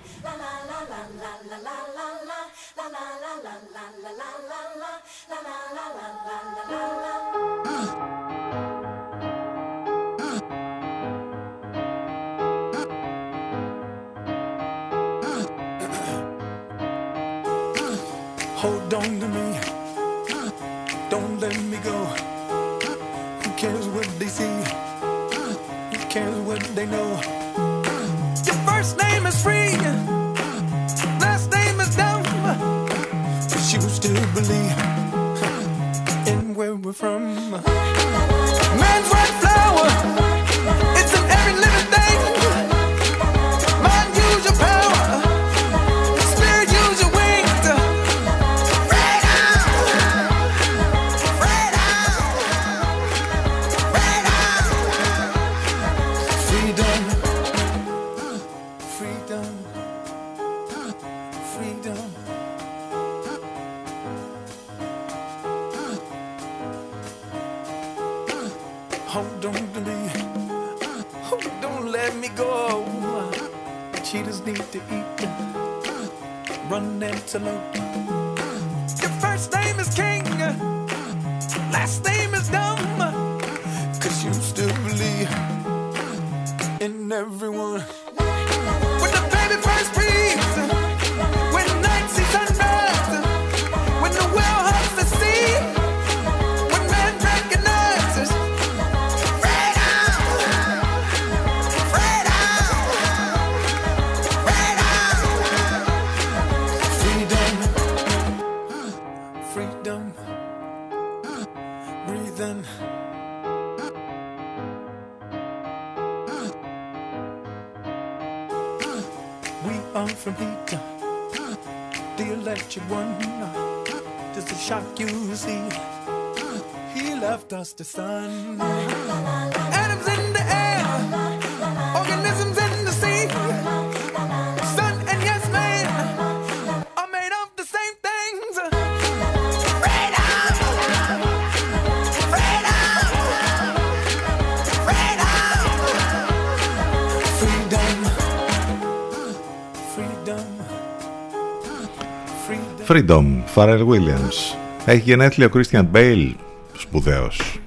Freedom! 153.00 153.06
Freedom, 153.06 153.54
Pharrell 153.54 153.86
Williams. 153.86 154.56
Έχει 154.84 155.00
γενέθλια 155.00 155.46
ο 155.46 155.50
Christian 155.54 155.84
Bale, 155.92 156.32
σπουδαίος. 156.78 157.60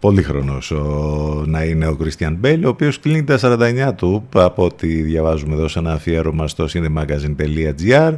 Πολύχρονος 0.00 0.70
ο, 0.70 1.44
να 1.46 1.64
είναι 1.64 1.86
ο 1.86 1.96
Christian 2.00 2.36
Bale, 2.44 2.60
ο 2.64 2.68
οποίος 2.68 3.00
κλείνει 3.00 3.24
τα 3.24 3.38
49 3.42 3.94
του, 3.96 4.28
από 4.34 4.64
ό,τι 4.64 4.86
διαβάζουμε 4.86 5.54
εδώ 5.54 5.68
σε 5.68 5.78
ένα 5.78 5.92
αφιέρωμα 5.92 6.48
στο 6.48 6.66
cinemagazine.gr. 6.72 8.14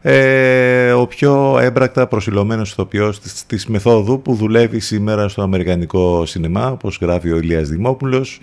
Ε, 0.00 0.92
ο 0.92 1.06
πιο 1.06 1.58
έμπρακτα 1.60 2.06
προσιλωμένος 2.06 2.70
ηθοποιός 2.70 3.20
της, 3.20 3.46
της 3.46 3.66
μεθόδου 3.66 4.22
που 4.22 4.34
δουλεύει 4.34 4.80
σήμερα 4.80 5.28
στο 5.28 5.42
αμερικανικό 5.42 6.26
σινεμά, 6.26 6.70
όπως 6.70 6.98
γράφει 7.00 7.32
ο 7.32 7.36
Ηλίας 7.36 7.68
Δημόπουλος. 7.68 8.40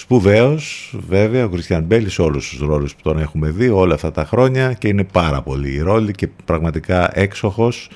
Σπουδαίος, 0.00 0.94
βέβαια, 1.08 1.44
ο 1.44 1.48
Κριστιαν 1.48 1.84
Μπέλη 1.84 2.10
σε 2.10 2.22
όλους 2.22 2.48
τους 2.48 2.58
ρόλους 2.58 2.94
που 2.94 3.00
τον 3.02 3.18
έχουμε 3.18 3.50
δει 3.50 3.68
όλα 3.68 3.94
αυτά 3.94 4.10
τα 4.10 4.24
χρόνια 4.24 4.72
και 4.72 4.88
είναι 4.88 5.04
πάρα 5.04 5.42
πολύ 5.42 5.70
οι 5.70 5.80
ρόλοι 5.80 6.12
και 6.12 6.28
πραγματικά 6.44 7.10
έξοχος 7.18 7.90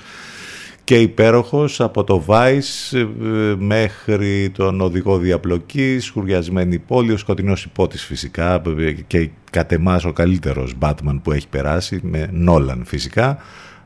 και 0.85 1.01
υπέροχος 1.01 1.81
από 1.81 2.05
το 2.05 2.25
Vice 2.27 2.99
ε, 2.99 3.55
μέχρι 3.59 4.51
τον 4.51 4.81
οδηγό 4.81 5.19
διαπλοκής, 5.19 6.05
σχουριασμένη 6.05 6.79
πόλη, 6.79 7.13
ο 7.13 7.17
σκοτεινός 7.17 7.65
υπότης 7.65 8.05
φυσικά 8.05 8.63
ε, 8.79 8.93
και 8.93 9.31
κατ' 9.51 9.73
εμάς 9.73 10.05
ο 10.05 10.13
καλύτερος 10.13 10.75
Batman 10.81 11.21
που 11.23 11.33
έχει 11.33 11.49
περάσει 11.49 12.01
με 12.03 12.29
Νόλαν 12.33 12.83
φυσικά 12.87 13.39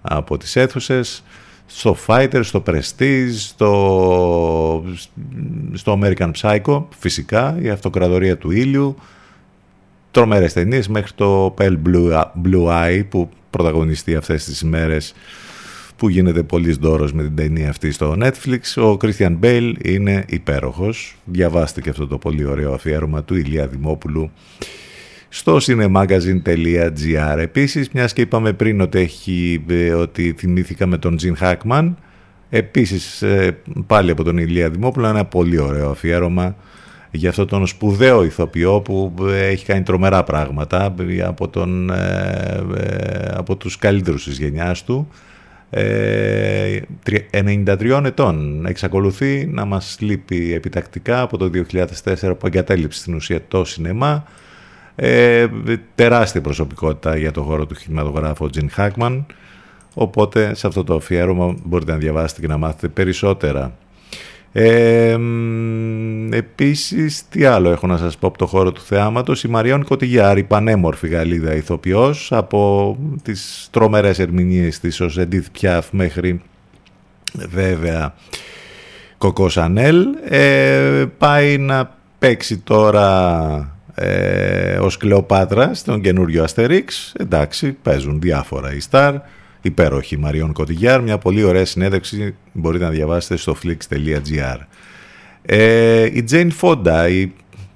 από 0.02 0.38
τις 0.38 0.56
αίθουσες 0.56 1.24
στο 1.66 1.96
Fighter, 2.06 2.40
στο 2.42 2.62
Prestige, 2.66 3.32
στο, 3.36 4.84
στο 5.72 6.00
American 6.02 6.30
Psycho 6.40 6.84
φυσικά 6.98 7.58
η 7.60 7.68
αυτοκρατορία 7.68 8.36
του 8.36 8.50
ήλιου 8.50 8.96
τρομερές 10.10 10.52
ταινίες 10.52 10.88
μέχρι 10.88 11.12
το 11.14 11.54
Pale 11.58 11.76
Blue, 11.86 12.22
Blue 12.44 12.66
Eye 12.66 13.02
που 13.08 13.28
πρωταγωνιστεί 13.50 14.16
αυτές 14.16 14.44
τις 14.44 14.60
ημέρες 14.60 15.14
που 15.96 16.08
γίνεται 16.08 16.42
πολύ 16.42 16.72
δώρος 16.72 17.12
με 17.12 17.22
την 17.22 17.36
ταινία 17.36 17.68
αυτή 17.68 17.90
στο 17.90 18.16
Netflix. 18.20 18.82
Ο 18.82 18.96
Christian 19.02 19.38
Bale 19.42 19.72
είναι 19.82 20.24
υπέροχος. 20.28 21.16
Διαβάστε 21.24 21.80
και 21.80 21.90
αυτό 21.90 22.06
το 22.06 22.18
πολύ 22.18 22.44
ωραίο 22.44 22.72
αφιέρωμα 22.72 23.24
του 23.24 23.34
Ηλία 23.36 23.66
Δημόπουλου 23.66 24.30
στο 25.28 25.58
cinemagazine.gr. 25.60 27.38
Επίσης, 27.38 27.90
μιας 27.90 28.12
και 28.12 28.20
είπαμε 28.20 28.52
πριν 28.52 28.80
ότι, 28.80 28.98
έχει, 28.98 29.64
ότι 29.96 30.34
θυμήθηκαμε 30.38 30.98
τον 30.98 31.16
Τζιν 31.16 31.36
Χάκμαν, 31.36 31.96
επίσης 32.50 33.24
πάλι 33.86 34.10
από 34.10 34.22
τον 34.22 34.38
Ηλία 34.38 34.70
Δημόπουλο 34.70 35.06
ένα 35.06 35.24
πολύ 35.24 35.58
ωραίο 35.58 35.90
αφιέρωμα 35.90 36.56
για 37.10 37.28
αυτόν 37.28 37.46
τον 37.46 37.66
σπουδαίο 37.66 38.24
ηθοποιό 38.24 38.80
που 38.80 39.14
έχει 39.28 39.64
κάνει 39.64 39.82
τρομερά 39.82 40.22
πράγματα 40.22 40.94
από, 41.24 41.48
τον, 41.48 41.90
από 43.30 43.56
τους 43.56 43.78
καλύτερους 43.78 44.24
της 44.24 44.38
γενιάς 44.38 44.84
του 44.84 45.08
93 45.70 48.02
ετών 48.04 48.66
εξακολουθεί 48.66 49.46
να 49.46 49.64
μας 49.64 49.96
λείπει 50.00 50.54
επιτακτικά 50.54 51.20
από 51.20 51.36
το 51.36 51.50
2004 52.04 52.38
που 52.38 52.46
εγκατέλειψε 52.46 52.98
στην 52.98 53.14
ουσία 53.14 53.40
το 53.48 53.64
σινεμά 53.64 54.24
Ε, 54.96 55.46
τεράστια 55.94 56.40
προσωπικότητα 56.40 57.16
για 57.16 57.30
το 57.30 57.42
χώρο 57.42 57.66
του 57.66 57.74
κινηματογράφου 57.74 58.44
ο 58.44 58.50
Τζιν 58.50 58.70
Χάκμαν. 58.70 59.26
Οπότε 59.94 60.54
σε 60.54 60.66
αυτό 60.66 60.84
το 60.84 60.94
αφιέρωμα 60.94 61.56
μπορείτε 61.64 61.92
να 61.92 61.98
διαβάσετε 61.98 62.40
και 62.40 62.46
να 62.46 62.56
μάθετε 62.56 62.88
περισσότερα. 62.88 63.72
Ε, 64.52 65.18
επίσης, 66.30 67.28
τι 67.28 67.44
άλλο 67.44 67.70
έχω 67.70 67.86
να 67.86 67.96
σας 67.96 68.16
πω 68.16 68.26
από 68.26 68.38
το 68.38 68.46
χώρο 68.46 68.72
του 68.72 68.80
θεάματος. 68.80 69.44
Η 69.44 69.48
Μαριόν 69.48 69.84
Κωτιγιάρη, 69.84 70.42
πανέμορφη 70.42 71.08
Γαλλίδα 71.08 71.54
ηθοποιός, 71.54 72.32
από 72.32 72.96
τις 73.22 73.68
τρομερές 73.70 74.18
ερμηνείες 74.18 74.80
της 74.80 75.00
ως 75.00 75.18
Edith 75.18 75.60
Piaf 75.60 75.82
μέχρι 75.90 76.42
βέβαια 77.32 78.14
Κοκό 79.18 79.48
Σανέλ. 79.48 80.06
Ε, 80.28 81.04
πάει 81.18 81.58
να 81.58 81.94
παίξει 82.18 82.58
τώρα 82.58 83.75
ε, 83.98 84.78
ως 84.78 84.96
Κλεοπάτρα 84.96 85.74
στον 85.74 86.00
καινούριο 86.00 86.42
Αστερίξ. 86.42 87.12
Εντάξει, 87.16 87.72
παίζουν 87.72 88.20
διάφορα 88.20 88.74
η 88.74 88.78
Star 88.90 89.14
υπέροχη 89.62 90.18
Μαριών 90.18 90.52
Κωτιγιάρ. 90.52 91.02
Μια 91.02 91.18
πολύ 91.18 91.42
ωραία 91.42 91.64
συνέντευξη 91.64 92.34
μπορείτε 92.52 92.84
να 92.84 92.90
διαβάσετε 92.90 93.36
στο 93.36 93.56
flix.gr. 93.62 94.58
Ε, 95.42 96.04
η 96.04 96.24
Jane 96.30 96.50
Fonda, 96.60 97.08
η 97.10 97.32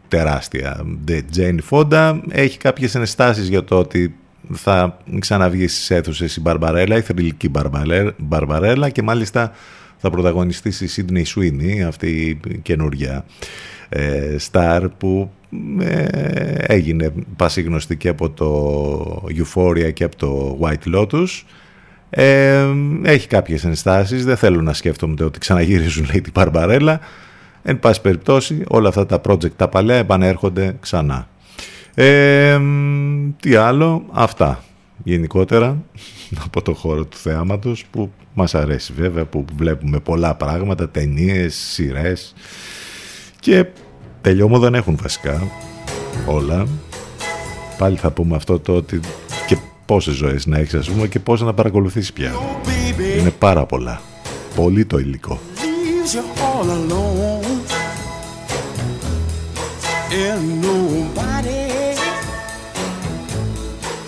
τεράστια 0.09 0.85
Jane 1.37 1.59
Fonda, 1.71 2.21
έχει 2.31 2.59
κάποιες 2.59 2.95
ενστάσεις 2.95 3.49
για 3.49 3.65
το 3.65 3.79
ότι 3.79 4.15
θα 4.53 4.99
ξαναβγεί 5.19 5.69
στις 5.69 5.91
αίθουσες 5.91 6.37
η 6.37 6.41
Μπαρμπαρέλα, 6.41 6.97
η 6.97 7.01
θρηλυκή 7.01 7.51
Μπαρμπαρέλα 8.19 8.89
και 8.91 9.03
μάλιστα 9.03 9.53
θα 9.97 10.11
πρωταγωνιστήσει 10.11 10.85
η 10.85 10.89
Sydney 10.97 11.25
Sweeney, 11.35 11.81
αυτή 11.87 12.07
η 12.09 12.59
καινούργια 12.63 13.25
ε, 13.89 14.37
star 14.51 14.87
που 14.99 15.31
ε, 15.31 15.40
έγινε 16.66 17.12
πασίγνωστη 17.36 17.97
και 17.97 18.09
από 18.09 18.31
το 18.31 19.27
Euphoria 19.28 19.93
και 19.93 20.05
από 20.05 20.16
το 20.16 20.59
White 20.60 20.94
Lotus 20.94 21.43
ε, 22.10 22.66
έχει 23.02 23.27
κάποιες 23.27 23.64
ενστάσεις, 23.64 24.24
δεν 24.24 24.36
θέλω 24.36 24.62
να 24.62 24.72
σκέφτομαι 24.72 25.14
ότι 25.24 25.39
ξαναγυρίζουν 25.39 26.06
λέει 26.10 26.20
την 26.20 26.32
Παρμπαρέλα. 26.32 27.01
Εν 27.62 27.78
πάση 27.78 28.01
περιπτώσει 28.01 28.62
όλα 28.68 28.89
αυτά 28.89 29.06
τα 29.06 29.20
project 29.27 29.52
τα 29.56 29.68
παλιά 29.68 29.94
επανέρχονται 29.94 30.77
ξανά. 30.81 31.28
Ε, 31.94 32.59
τι 33.40 33.55
άλλο, 33.55 34.05
αυτά 34.12 34.64
γενικότερα 35.05 35.82
από 36.44 36.62
το 36.62 36.74
χώρο 36.74 37.05
του 37.05 37.16
θεάματος 37.16 37.85
που 37.90 38.10
μας 38.35 38.55
αρέσει 38.55 38.93
βέβαια 38.93 39.24
που 39.24 39.44
βλέπουμε 39.56 39.98
πολλά 40.01 40.35
πράγματα, 40.35 40.89
ταινίες, 40.89 41.55
σειρές 41.55 42.35
και 43.40 43.66
τελειώμα 44.21 44.59
δεν 44.59 44.75
έχουν 44.75 44.99
βασικά 45.03 45.43
όλα. 46.27 46.67
Πάλι 47.79 47.97
θα 47.97 48.11
πούμε 48.11 48.37
αυτό 48.37 48.59
το 48.59 48.77
ότι 48.77 49.01
πόσες 49.87 50.15
ζωές 50.15 50.47
να 50.47 50.59
έχεις 50.59 50.75
ας 50.75 50.91
πούμε 50.91 51.07
και 51.07 51.19
πόσα 51.19 51.45
να 51.45 51.55
παρακολουθείς 51.55 52.13
πια. 52.13 52.33
Είναι 53.19 53.31
πάρα 53.31 53.67
πολλά. 53.67 54.01
Πολύ 54.55 54.85
το 54.85 54.99
υλικό. 54.99 55.39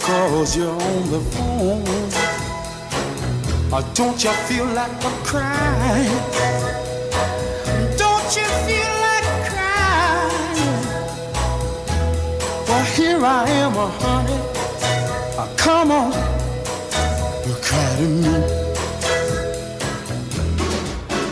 Cause 0.07 0.57
you're 0.57 0.83
on 0.93 1.03
the 1.15 1.23
phone 1.33 1.85
Or 3.75 3.83
don't 3.99 4.19
you 4.25 4.33
feel 4.47 4.67
like 4.79 5.05
a 5.11 5.13
crying 5.29 6.21
Don't 8.03 8.31
you 8.37 8.49
feel 8.67 8.92
here 12.95 13.25
I 13.25 13.49
am, 13.49 13.75
a 13.75 13.89
honey 14.03 14.41
ah, 15.39 15.49
Come 15.57 15.91
on, 15.91 16.13
cry 17.63 17.97
to 17.97 18.09
me. 18.25 18.37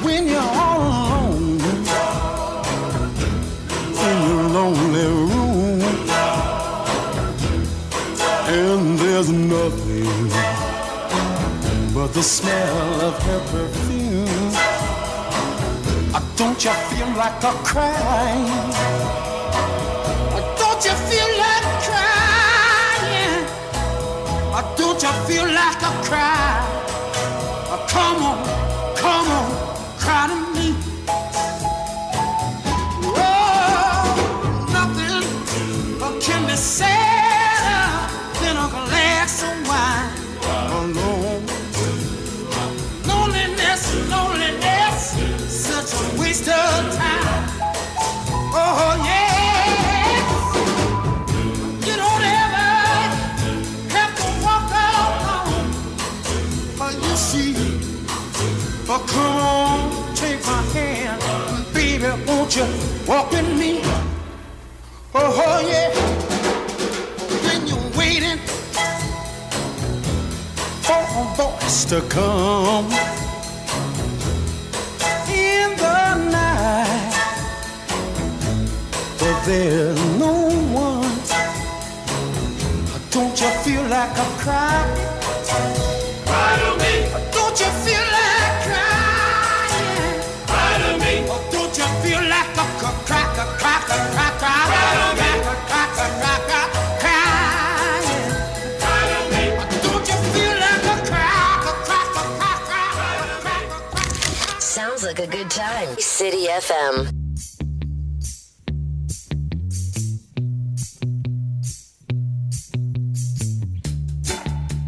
When 0.04 0.22
you're 0.28 0.52
all 0.62 0.80
alone 0.90 1.60
in 4.06 4.16
your 4.28 4.44
lonely 4.56 5.06
room, 5.28 5.80
and 8.58 8.98
there's 8.98 9.30
nothing 9.30 10.30
but 11.94 12.08
the 12.14 12.22
smell 12.22 13.00
of 13.08 13.14
her 13.26 13.40
perfume. 13.52 14.52
Ah, 16.16 16.24
don't 16.36 16.64
you 16.64 16.74
feel 16.88 17.10
like 17.22 17.42
a 17.50 17.52
crying? 17.70 18.72
Ah, 20.36 20.44
don't 20.60 20.82
you 20.86 20.94
feel 21.10 21.29
Don't 25.00 25.14
you 25.14 25.34
feel 25.34 25.46
like 25.46 25.80
a 25.80 25.92
cry? 26.04 26.60
Come 27.88 28.22
on, 28.22 28.44
come 28.96 29.28
on, 29.28 29.98
cry 29.98 30.26
to 30.28 30.60
me. 30.60 30.89
Baby, 62.00 62.22
won't 62.26 62.56
you 62.56 62.66
walk 63.06 63.30
with 63.30 63.58
me? 63.58 63.80
Oh, 65.14 65.42
oh 65.44 65.60
yeah. 65.68 65.90
When 67.44 67.66
you're 67.66 67.98
waiting 67.98 68.38
for 70.86 71.02
a 71.20 71.24
voice 71.36 71.84
to 71.86 72.00
come 72.02 72.86
in 75.28 75.76
the 75.76 76.14
night, 76.30 77.14
but 79.18 79.44
there's 79.44 80.18
no 80.18 80.50
one. 80.72 81.18
Don't 83.10 83.40
you 83.40 83.50
feel 83.64 83.82
like 83.88 84.16
a 84.16 84.28
cry? 84.42 84.84
Cry 86.26 86.58
to 86.62 86.70
me. 86.78 86.92
Don't 87.32 87.60
you 87.60 87.70
feel 87.84 87.99
a 105.20 105.26
good 105.26 105.50
time. 105.50 105.88
City 105.98 106.46
FM. 106.46 107.12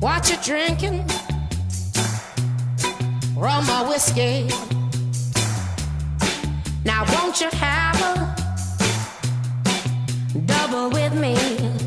What 0.00 0.30
you 0.30 0.36
drinking? 0.42 1.04
Rum 3.36 3.68
or 3.68 3.88
whiskey? 3.90 4.48
Now 6.84 7.04
won't 7.12 7.40
you 7.40 7.50
have 7.52 8.00
a 8.00 8.34
double 10.46 10.88
with 10.90 11.14
me? 11.14 11.81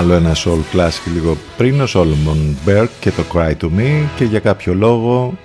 Άλλο 0.00 0.14
ένα 0.14 0.34
soul 0.34 0.76
classic 0.76 1.12
λίγο 1.12 1.36
πριν, 1.56 1.80
ο 1.80 1.84
Solomon 1.88 2.68
Burke 2.68 2.88
και 3.00 3.10
το 3.10 3.22
Cry 3.32 3.52
to 3.60 3.64
Me 3.64 4.06
και 4.16 4.24
για 4.24 4.38
κάποιο 4.38 4.74
λόγο 4.74 5.38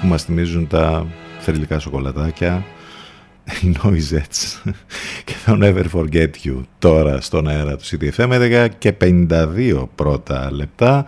που 0.00 0.06
μας 0.06 0.24
θυμίζουν 0.24 0.66
τα 0.66 1.06
θρηλυκά 1.40 1.78
σοκολατάκια 1.78 2.64
οι 3.62 3.76
Noisettes 3.82 4.72
και 5.24 5.34
το 5.46 5.58
Never 5.60 5.84
Forget 5.94 6.30
You 6.44 6.60
τώρα 6.78 7.20
στον 7.20 7.48
αέρα 7.48 7.76
του 7.76 7.84
CDFM 7.84 8.30
11 8.30 8.68
και 8.78 8.94
52 9.00 9.84
πρώτα 9.94 10.52
λεπτά 10.52 11.04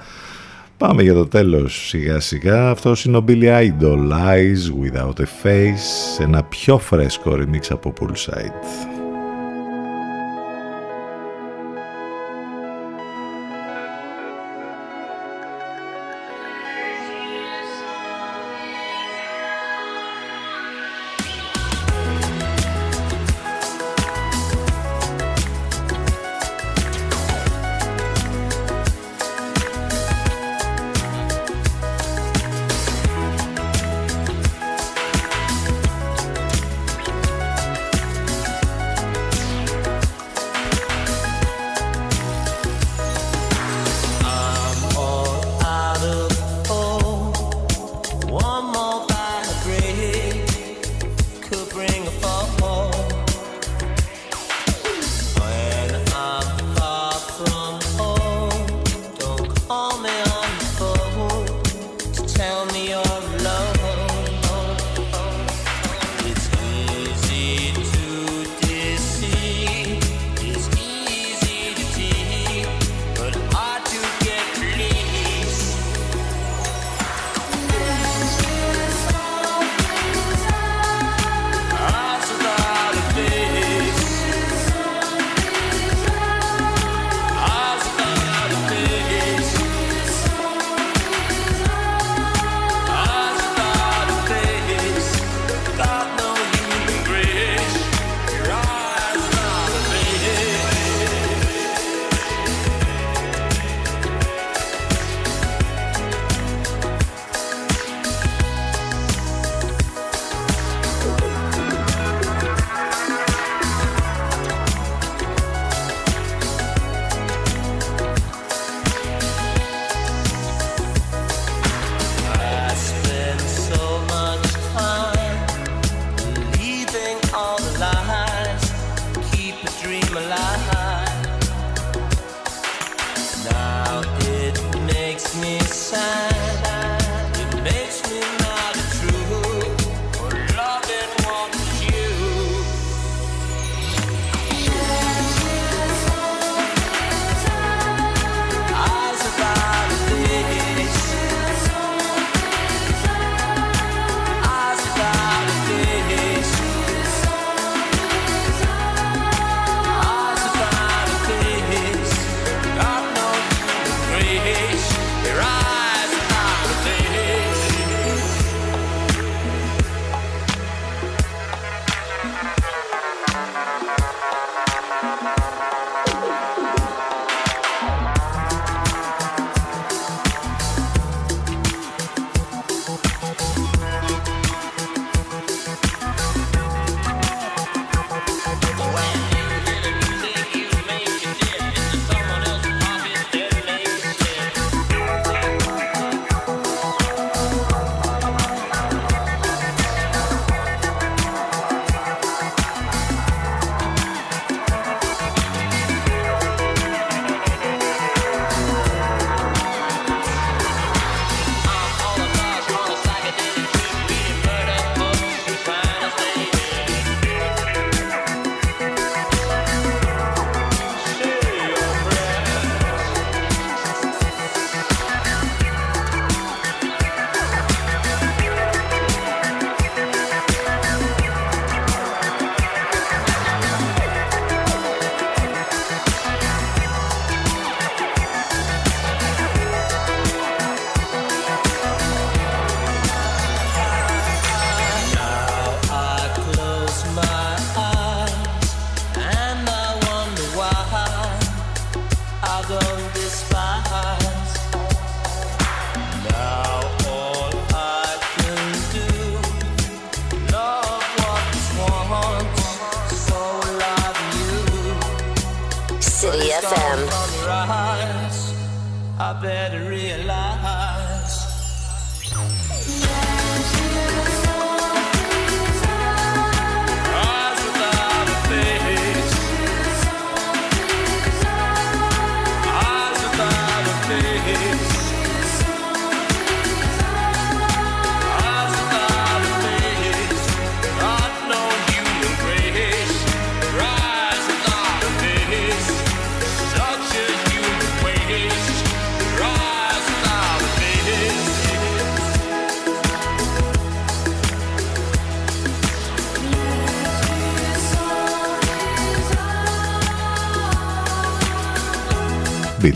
Πάμε 0.76 1.02
για 1.02 1.14
το 1.14 1.26
τέλος 1.26 1.86
σιγά 1.86 2.20
σιγά. 2.20 2.70
Αυτός 2.70 3.04
είναι 3.04 3.16
ο 3.16 3.24
Billy 3.28 3.44
Idol, 3.44 4.10
Eyes 4.10 4.82
Without 4.82 5.14
a 5.18 5.46
Face, 5.46 6.20
ένα 6.20 6.42
πιο 6.42 6.78
φρέσκο 6.78 7.32
remix 7.32 7.66
από 7.70 7.92
Poolside. 8.00 8.93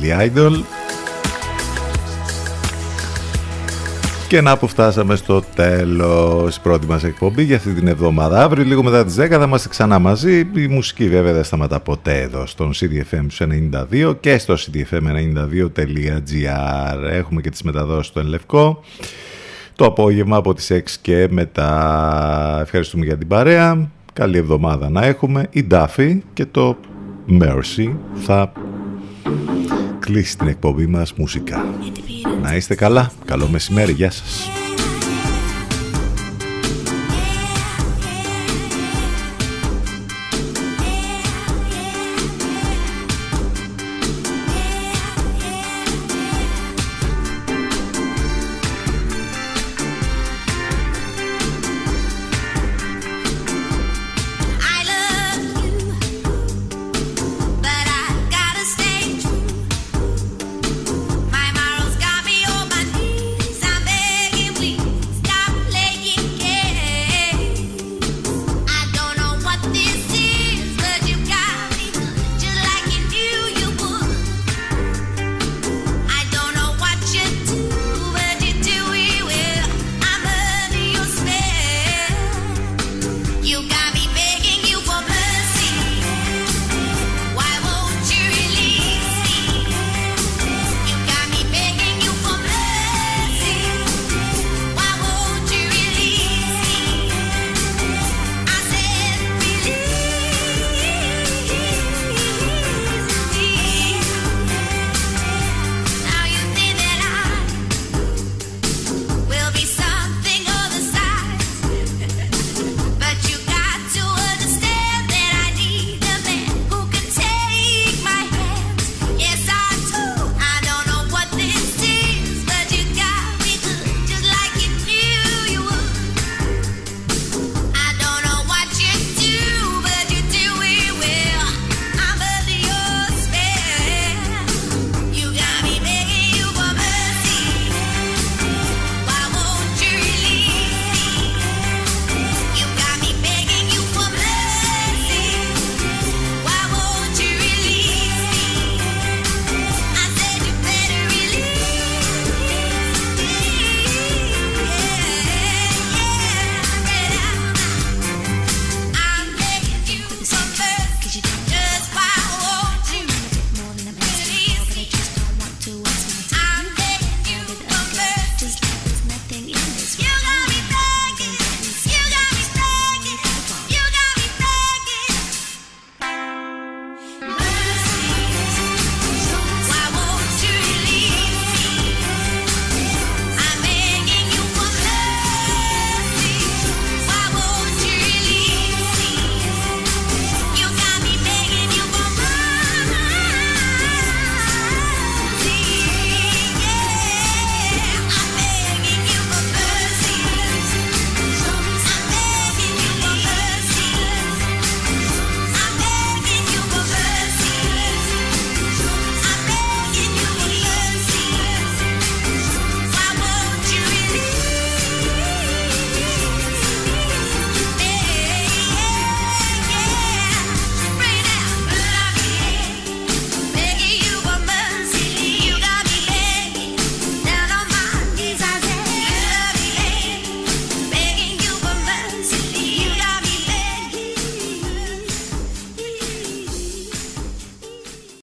Billy 0.08 0.30
Idol. 0.30 0.62
Και 4.28 4.40
να 4.40 4.58
που 4.58 4.68
φτάσαμε 4.68 5.16
στο 5.16 5.42
τέλος 5.54 6.60
πρώτη 6.60 6.86
μας 6.86 7.04
εκπομπή 7.04 7.42
για 7.42 7.56
αυτή 7.56 7.72
την 7.72 7.86
εβδομάδα. 7.86 8.42
Αύριο 8.42 8.64
λίγο 8.64 8.82
μετά 8.82 9.04
τις 9.04 9.16
10 9.18 9.26
θα 9.28 9.44
είμαστε 9.44 9.68
ξανά 9.68 9.98
μαζί. 9.98 10.38
Η 10.54 10.66
μουσική 10.66 11.08
βέβαια 11.08 11.32
δεν 11.32 11.44
σταματά 11.44 11.80
ποτέ 11.80 12.20
εδώ 12.20 12.46
στον 12.46 12.72
CDFM 12.74 13.26
92 14.02 14.16
και 14.20 14.38
στο 14.38 14.54
cdfm92.gr. 14.54 17.10
Έχουμε 17.10 17.40
και 17.40 17.50
τις 17.50 17.62
μεταδόσεις 17.62 18.06
στο 18.06 18.20
Ενλευκό. 18.20 18.84
Το 19.76 19.84
απόγευμα 19.84 20.36
από 20.36 20.54
τις 20.54 20.72
6 20.72 20.80
και 21.02 21.28
μετά. 21.30 22.58
Ευχαριστούμε 22.62 23.04
για 23.04 23.18
την 23.18 23.28
παρέα. 23.28 23.90
Καλή 24.12 24.38
εβδομάδα 24.38 24.90
να 24.90 25.04
έχουμε. 25.04 25.46
Η 25.50 25.64
Ντάφη 25.64 26.22
και 26.32 26.46
το 26.46 26.76
Mercy 27.40 27.94
θα 28.14 28.52
κλείσει 30.12 30.38
την 30.38 30.48
εκπομπή 30.48 30.86
μας 30.86 31.12
μουσικά. 31.14 31.74
Να 32.42 32.54
είστε 32.54 32.74
καλά. 32.74 33.12
Καλό 33.24 33.48
μεσημέρι. 33.48 33.92
Γεια 33.92 34.10
σας. 34.10 34.57